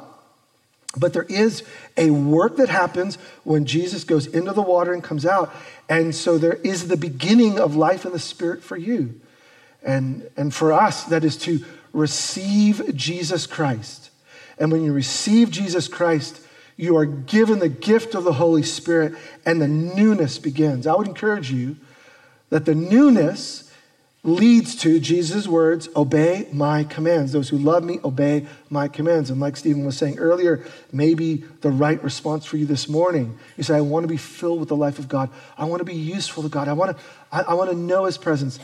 [0.96, 1.64] But there is
[1.98, 5.54] a work that happens when Jesus goes into the water and comes out.
[5.89, 9.20] And so there is the beginning of life in the Spirit for you.
[9.82, 14.12] And, and for us, that is to receive Jesus Christ.
[14.58, 16.41] And when you receive Jesus Christ,
[16.78, 19.14] you are given the gift of the Holy Spirit
[19.46, 20.88] and the newness begins.
[20.88, 21.76] I would encourage you
[22.50, 23.72] that the newness
[24.24, 27.34] leads to Jesus' words obey my commands.
[27.34, 29.30] Those who love me, obey my commands.
[29.30, 33.38] And like Stephen was saying earlier, maybe the right response for you this morning.
[33.57, 35.30] You say, I want to be filled with the life of God.
[35.57, 36.69] I want to be useful to God.
[36.69, 38.59] I want to, I, I want to know his presence.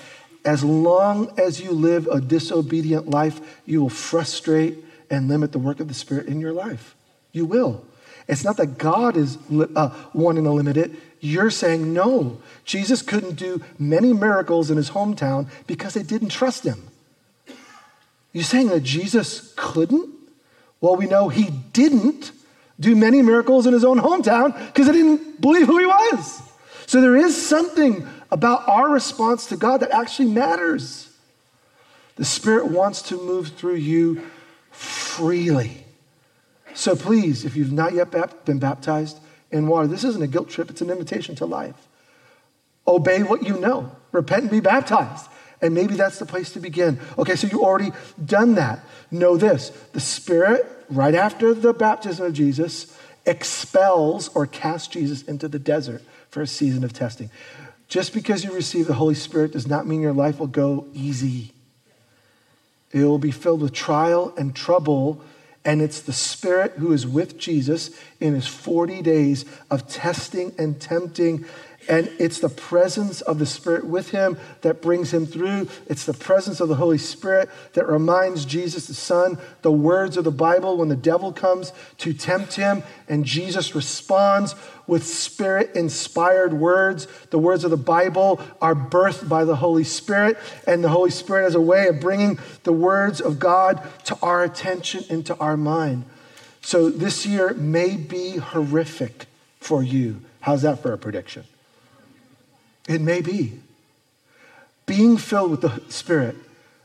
[0.45, 4.77] As long as you live a disobedient life, you will frustrate
[5.09, 6.95] and limit the work of the Spirit in your life.
[7.33, 7.85] You will.
[8.29, 9.37] It's not that God is
[9.75, 10.91] uh, wanting to limit it.
[11.19, 12.41] You're saying no.
[12.63, 16.87] Jesus couldn't do many miracles in his hometown because they didn't trust him.
[18.31, 20.09] You're saying that Jesus couldn't?
[20.81, 22.31] Well, we know he didn't
[22.79, 26.41] do many miracles in his own hometown because they didn't believe who he was.
[26.85, 31.09] So there is something about our response to God that actually matters.
[32.15, 34.21] The Spirit wants to move through you
[34.71, 35.85] freely.
[36.73, 39.19] So please, if you've not yet been baptized
[39.51, 41.87] in water, this isn't a guilt trip, it's an invitation to life.
[42.87, 45.27] Obey what you know, repent and be baptized.
[45.61, 46.99] And maybe that's the place to begin.
[47.17, 47.91] Okay, so you already
[48.23, 48.79] done that.
[49.11, 55.47] Know this the Spirit, right after the baptism of Jesus, expels or casts Jesus into
[55.47, 57.29] the desert for a season of testing.
[57.89, 61.51] Just because you receive the Holy Spirit does not mean your life will go easy.
[62.91, 65.21] It will be filled with trial and trouble
[65.65, 70.79] and it's the Spirit who is with Jesus in his 40 days of testing and
[70.79, 71.45] tempting
[71.87, 75.69] and it's the presence of the Spirit with him that brings him through.
[75.87, 80.23] It's the presence of the Holy Spirit that reminds Jesus, the Son, the words of
[80.23, 82.83] the Bible when the devil comes to tempt him.
[83.07, 84.55] And Jesus responds
[84.85, 87.07] with Spirit inspired words.
[87.31, 90.37] The words of the Bible are birthed by the Holy Spirit.
[90.67, 94.43] And the Holy Spirit has a way of bringing the words of God to our
[94.43, 96.05] attention and to our mind.
[96.61, 99.25] So this year may be horrific
[99.59, 100.21] for you.
[100.41, 101.45] How's that for a prediction?
[102.89, 103.53] It may be.
[104.87, 106.35] Being filled with the Spirit,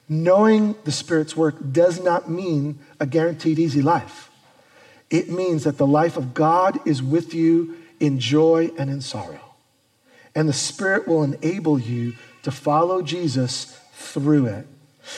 [0.07, 4.31] knowing the Spirit's work, does not mean a guaranteed easy life.
[5.09, 9.41] It means that the life of God is with you in joy and in sorrow.
[10.35, 14.67] And the Spirit will enable you to follow Jesus through it.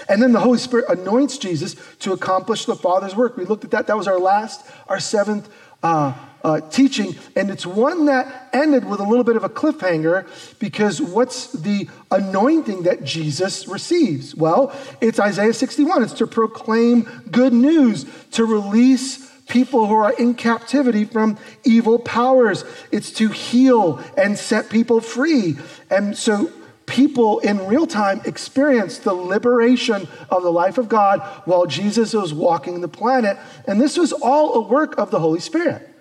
[0.09, 3.37] And then the Holy Spirit anoints Jesus to accomplish the Father's work.
[3.37, 3.89] We looked at that.
[3.89, 5.49] That was our last, our seventh
[5.83, 6.15] uh,
[6.47, 10.25] uh, teaching, and it's one that ended with a little bit of a cliffhanger
[10.61, 14.33] because what's the anointing that Jesus receives?
[14.33, 16.05] Well, it's Isaiah 61.
[16.05, 22.65] It's to proclaim good news, to release people who are in captivity from evil powers.
[22.93, 25.57] It's to heal and set people free.
[25.91, 26.53] And so
[26.87, 32.33] people in real time experience the liberation of the life of God while Jesus was
[32.33, 33.37] walking the planet.
[33.67, 35.95] And this was all a work of the Holy Spirit.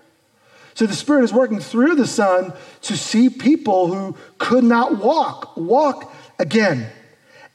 [0.76, 5.56] So the Spirit is working through the Son to see people who could not walk,
[5.56, 6.90] walk again.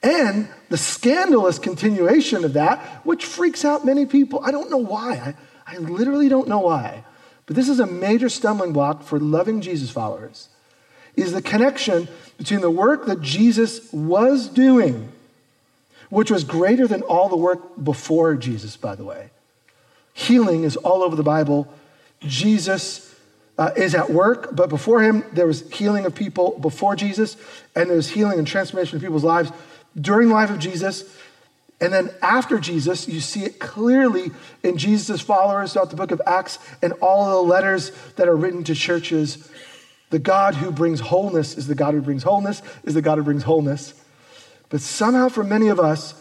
[0.03, 4.41] And the scandalous continuation of that, which freaks out many people.
[4.43, 5.35] I don't know why.
[5.67, 7.05] I, I literally don't know why.
[7.45, 10.49] But this is a major stumbling block for loving Jesus followers.
[11.15, 12.09] Is the connection
[12.39, 15.13] between the work that Jesus was doing,
[16.09, 19.29] which was greater than all the work before Jesus, by the way.
[20.15, 21.71] Healing is all over the Bible.
[22.21, 23.10] Jesus
[23.61, 27.37] uh, is at work, but before him, there was healing of people before Jesus,
[27.77, 29.53] and there was healing and transformation of people's lives
[30.01, 31.15] during the life of Jesus.
[31.79, 34.31] And then after Jesus, you see it clearly
[34.63, 38.65] in Jesus' followers throughout the book of Acts and all the letters that are written
[38.65, 39.51] to churches.
[40.09, 43.25] The God who brings wholeness is the God who brings wholeness, is the God who
[43.25, 43.93] brings wholeness.
[44.71, 46.15] But somehow, for many of us,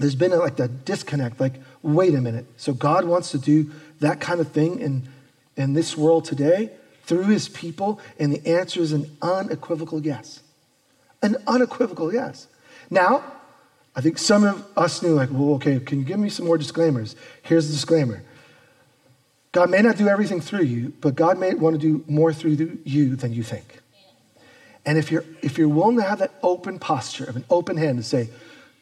[0.00, 1.38] there's been like a disconnect.
[1.38, 2.46] Like, wait a minute.
[2.56, 3.70] So God wants to do
[4.00, 5.08] that kind of thing in,
[5.56, 6.70] in this world today
[7.04, 8.00] through his people?
[8.18, 10.40] And the answer is an unequivocal yes.
[11.22, 12.46] An unequivocal yes.
[12.90, 13.24] Now,
[13.96, 16.58] I think some of us knew, like, well, okay, can you give me some more
[16.58, 17.14] disclaimers?
[17.42, 18.22] Here's the disclaimer
[19.52, 22.80] God may not do everything through you, but God may want to do more through
[22.84, 23.80] you than you think.
[24.84, 27.98] And if you're, if you're willing to have that open posture of an open hand
[27.98, 28.28] to say,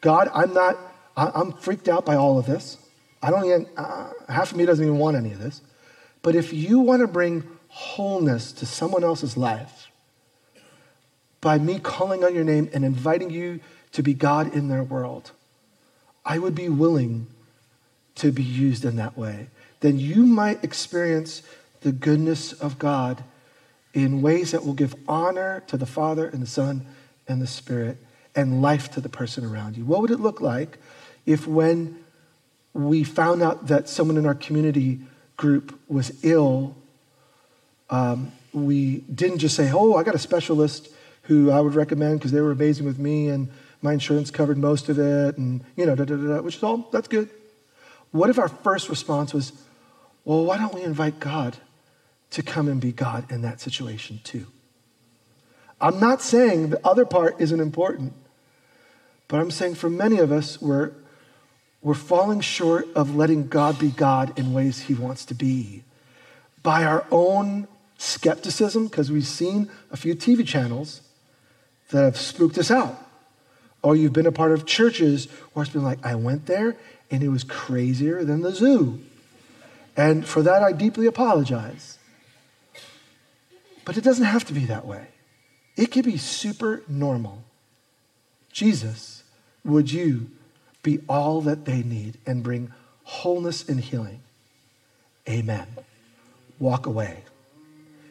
[0.01, 0.77] God, I'm not,
[1.15, 2.77] I'm freaked out by all of this.
[3.21, 5.61] I don't even, uh, half of me doesn't even want any of this.
[6.23, 9.89] But if you want to bring wholeness to someone else's life
[11.41, 13.59] by me calling on your name and inviting you
[13.91, 15.31] to be God in their world,
[16.25, 17.27] I would be willing
[18.15, 19.47] to be used in that way.
[19.81, 21.43] Then you might experience
[21.81, 23.23] the goodness of God
[23.93, 26.85] in ways that will give honor to the Father and the Son
[27.27, 27.97] and the Spirit
[28.33, 29.83] and life to the person around you.
[29.83, 30.77] What would it look like
[31.25, 31.99] if, when
[32.73, 35.01] we found out that someone in our community
[35.37, 36.75] group was ill,
[37.89, 40.89] um, we didn't just say, Oh, I got a specialist
[41.23, 43.49] who I would recommend because they were amazing with me and
[43.81, 46.87] my insurance covered most of it, and you know, da, da, da, which is all,
[46.91, 47.29] that's good.
[48.11, 49.51] What if our first response was,
[50.23, 51.57] Well, why don't we invite God
[52.33, 54.47] to come and be God in that situation too.
[55.79, 58.13] I'm not saying the other part isn't important,
[59.27, 60.93] but I'm saying for many of us, we're,
[61.83, 65.83] we're falling short of letting God be God in ways He wants to be
[66.63, 67.67] by our own
[67.97, 71.01] skepticism, because we've seen a few TV channels
[71.89, 72.99] that have spooked us out.
[73.81, 76.77] Or you've been a part of churches where it's been like, I went there
[77.11, 79.01] and it was crazier than the zoo.
[79.95, 81.99] And for that, I deeply apologize.
[83.85, 85.07] But it doesn't have to be that way.
[85.75, 87.43] It can be super normal.
[88.51, 89.23] Jesus,
[89.65, 90.29] would you
[90.83, 92.71] be all that they need and bring
[93.03, 94.21] wholeness and healing?
[95.27, 95.67] Amen.
[96.59, 97.23] Walk away.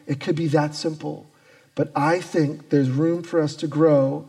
[0.07, 1.27] It could be that simple.
[1.75, 4.27] But I think there's room for us to grow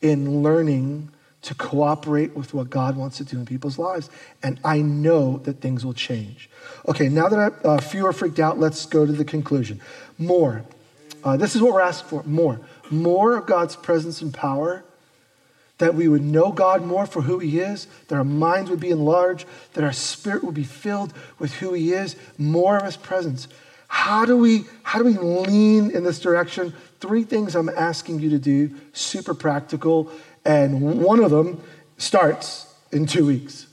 [0.00, 1.10] in learning
[1.42, 4.08] to cooperate with what God wants to do in people's lives.
[4.42, 6.48] And I know that things will change.
[6.88, 9.80] Okay, now that I, uh, few are freaked out, let's go to the conclusion.
[10.18, 10.64] More.
[11.24, 12.60] Uh, this is what we're asking for more.
[12.90, 14.84] More of God's presence and power,
[15.82, 18.90] that we would know God more for who He is, that our minds would be
[18.90, 23.48] enlarged, that our spirit would be filled with who He is, more of His presence.
[23.88, 26.72] How do we, how do we lean in this direction?
[27.00, 30.08] Three things I'm asking you to do, super practical,
[30.44, 31.60] and one of them
[31.98, 33.66] starts in two weeks.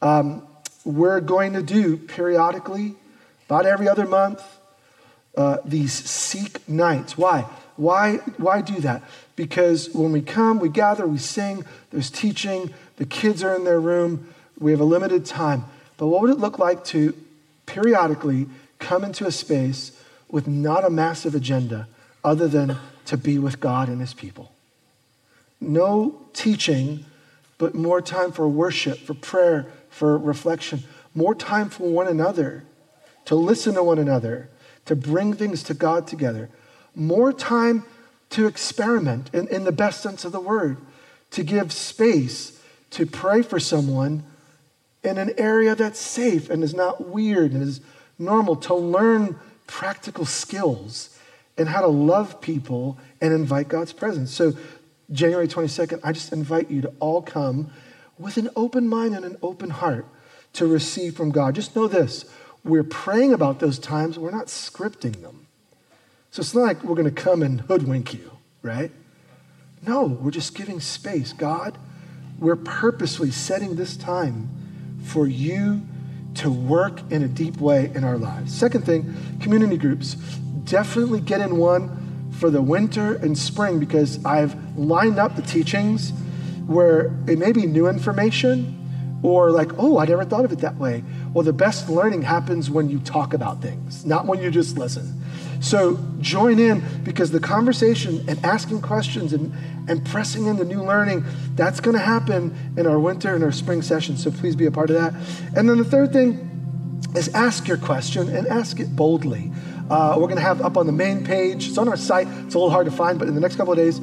[0.00, 0.46] Um,
[0.84, 2.94] we're going to do periodically,
[3.46, 4.40] about every other month,
[5.36, 7.18] uh, these seek nights.
[7.18, 7.44] Why?
[7.80, 9.02] Why, why do that?
[9.36, 13.80] Because when we come, we gather, we sing, there's teaching, the kids are in their
[13.80, 14.28] room,
[14.58, 15.64] we have a limited time.
[15.96, 17.14] But what would it look like to
[17.64, 18.48] periodically
[18.80, 21.88] come into a space with not a massive agenda
[22.22, 22.76] other than
[23.06, 24.52] to be with God and His people?
[25.58, 27.06] No teaching,
[27.56, 30.82] but more time for worship, for prayer, for reflection,
[31.14, 32.62] more time for one another,
[33.24, 34.50] to listen to one another,
[34.84, 36.50] to bring things to God together,
[36.94, 37.84] more time
[38.30, 40.78] to experiment in, in the best sense of the word,
[41.32, 42.60] to give space
[42.90, 44.24] to pray for someone
[45.02, 47.80] in an area that's safe and is not weird and is
[48.18, 51.16] normal, to learn practical skills
[51.56, 54.30] and how to love people and invite God's presence.
[54.30, 54.54] So,
[55.12, 57.70] January 22nd, I just invite you to all come
[58.18, 60.06] with an open mind and an open heart
[60.52, 61.54] to receive from God.
[61.54, 62.26] Just know this
[62.62, 65.46] we're praying about those times, we're not scripting them.
[66.30, 68.30] So it's not like we're going to come and hoodwink you,
[68.62, 68.92] right?
[69.86, 71.32] No, we're just giving space.
[71.32, 71.76] God,
[72.38, 74.48] we're purposely setting this time
[75.04, 75.82] for you
[76.34, 78.54] to work in a deep way in our lives.
[78.54, 80.14] Second thing, community groups.
[80.64, 86.12] Definitely get in one for the winter and spring because I've lined up the teachings
[86.66, 88.76] where it may be new information
[89.22, 91.02] or like, oh, I never thought of it that way.
[91.34, 95.19] Well, the best learning happens when you talk about things, not when you just listen.
[95.60, 99.52] So join in because the conversation and asking questions and,
[99.88, 103.82] and pressing into new learning, that's going to happen in our winter and our spring
[103.82, 104.22] sessions.
[104.22, 105.14] So please be a part of that.
[105.56, 106.46] And then the third thing
[107.14, 109.52] is ask your question and ask it boldly.
[109.90, 112.54] Uh, we're going to have up on the main page, it's on our site, it's
[112.54, 114.00] a little hard to find, but in the next couple of days,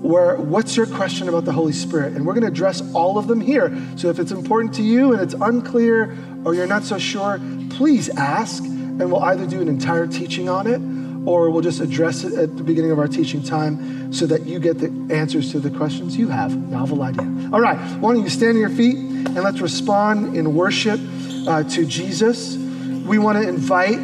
[0.00, 2.14] where what's your question about the Holy Spirit?
[2.14, 3.72] And we're going to address all of them here.
[3.96, 7.40] So if it's important to you and it's unclear or you're not so sure,
[7.70, 8.64] please ask,
[9.00, 10.80] and we'll either do an entire teaching on it
[11.26, 14.58] or we'll just address it at the beginning of our teaching time so that you
[14.58, 16.56] get the answers to the questions you have.
[16.56, 17.22] Novel idea.
[17.52, 21.00] All right, why don't you stand on your feet and let's respond in worship
[21.46, 22.56] uh, to Jesus.
[22.56, 23.98] We want to invite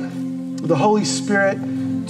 [0.66, 1.58] the Holy Spirit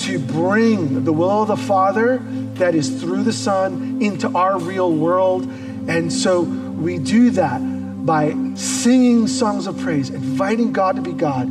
[0.01, 2.19] to bring the will of the Father
[2.55, 5.45] that is through the Son into our real world.
[5.89, 7.59] And so we do that
[8.05, 11.49] by singing songs of praise, inviting God to be God,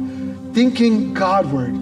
[0.53, 1.73] thinking Godward,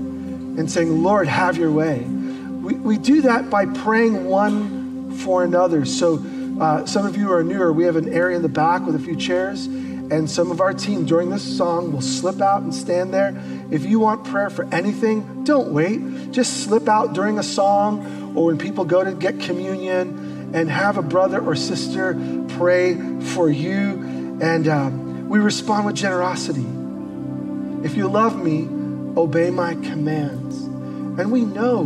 [0.57, 1.99] and saying, Lord, have your way.
[1.99, 5.85] We, we do that by praying one for another.
[5.85, 6.23] So,
[6.59, 7.73] uh, some of you are newer.
[7.73, 10.73] We have an area in the back with a few chairs, and some of our
[10.73, 13.35] team during this song will slip out and stand there.
[13.71, 16.31] If you want prayer for anything, don't wait.
[16.31, 20.97] Just slip out during a song or when people go to get communion and have
[20.97, 22.13] a brother or sister
[22.49, 24.39] pray for you.
[24.41, 26.65] And um, we respond with generosity.
[27.85, 28.67] If you love me,
[29.15, 30.63] obey my commands.
[30.63, 31.83] And we know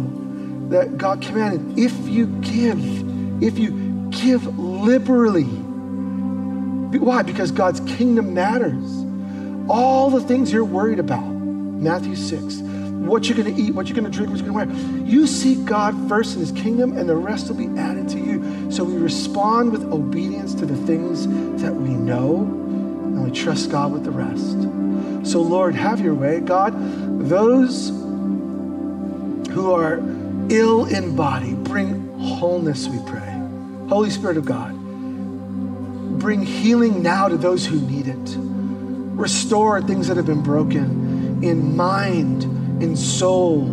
[0.70, 5.44] that God commanded if you give, if you give liberally.
[5.44, 7.22] Why?
[7.22, 9.06] Because God's kingdom matters.
[9.70, 13.96] All the things you're worried about, Matthew 6, what you're going to eat, what you're
[13.96, 15.06] going to drink, what you're going to wear.
[15.06, 18.72] You seek God first in his kingdom, and the rest will be added to you.
[18.72, 21.28] So we respond with obedience to the things
[21.62, 24.56] that we know, and we trust God with the rest.
[25.24, 26.40] So, Lord, have your way.
[26.40, 26.74] God,
[27.28, 27.90] those
[29.50, 30.00] who are
[30.50, 33.26] ill in body, bring wholeness, we pray.
[33.90, 34.74] Holy Spirit of God,
[36.20, 38.36] bring healing now to those who need it.
[38.38, 42.44] Restore things that have been broken in mind,
[42.82, 43.68] in soul,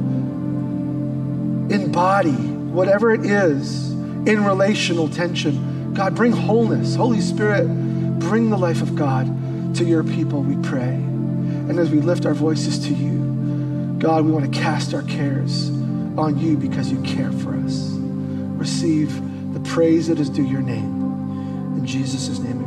[1.70, 5.94] in body, whatever it is, in relational tension.
[5.94, 6.94] God, bring wholeness.
[6.94, 7.66] Holy Spirit,
[8.18, 11.02] bring the life of God to your people, we pray.
[11.68, 15.68] And as we lift our voices to you, God, we want to cast our cares
[16.18, 17.90] on you because you care for us.
[17.90, 19.12] Receive
[19.52, 21.74] the praise that is due your name.
[21.76, 22.65] In Jesus' name.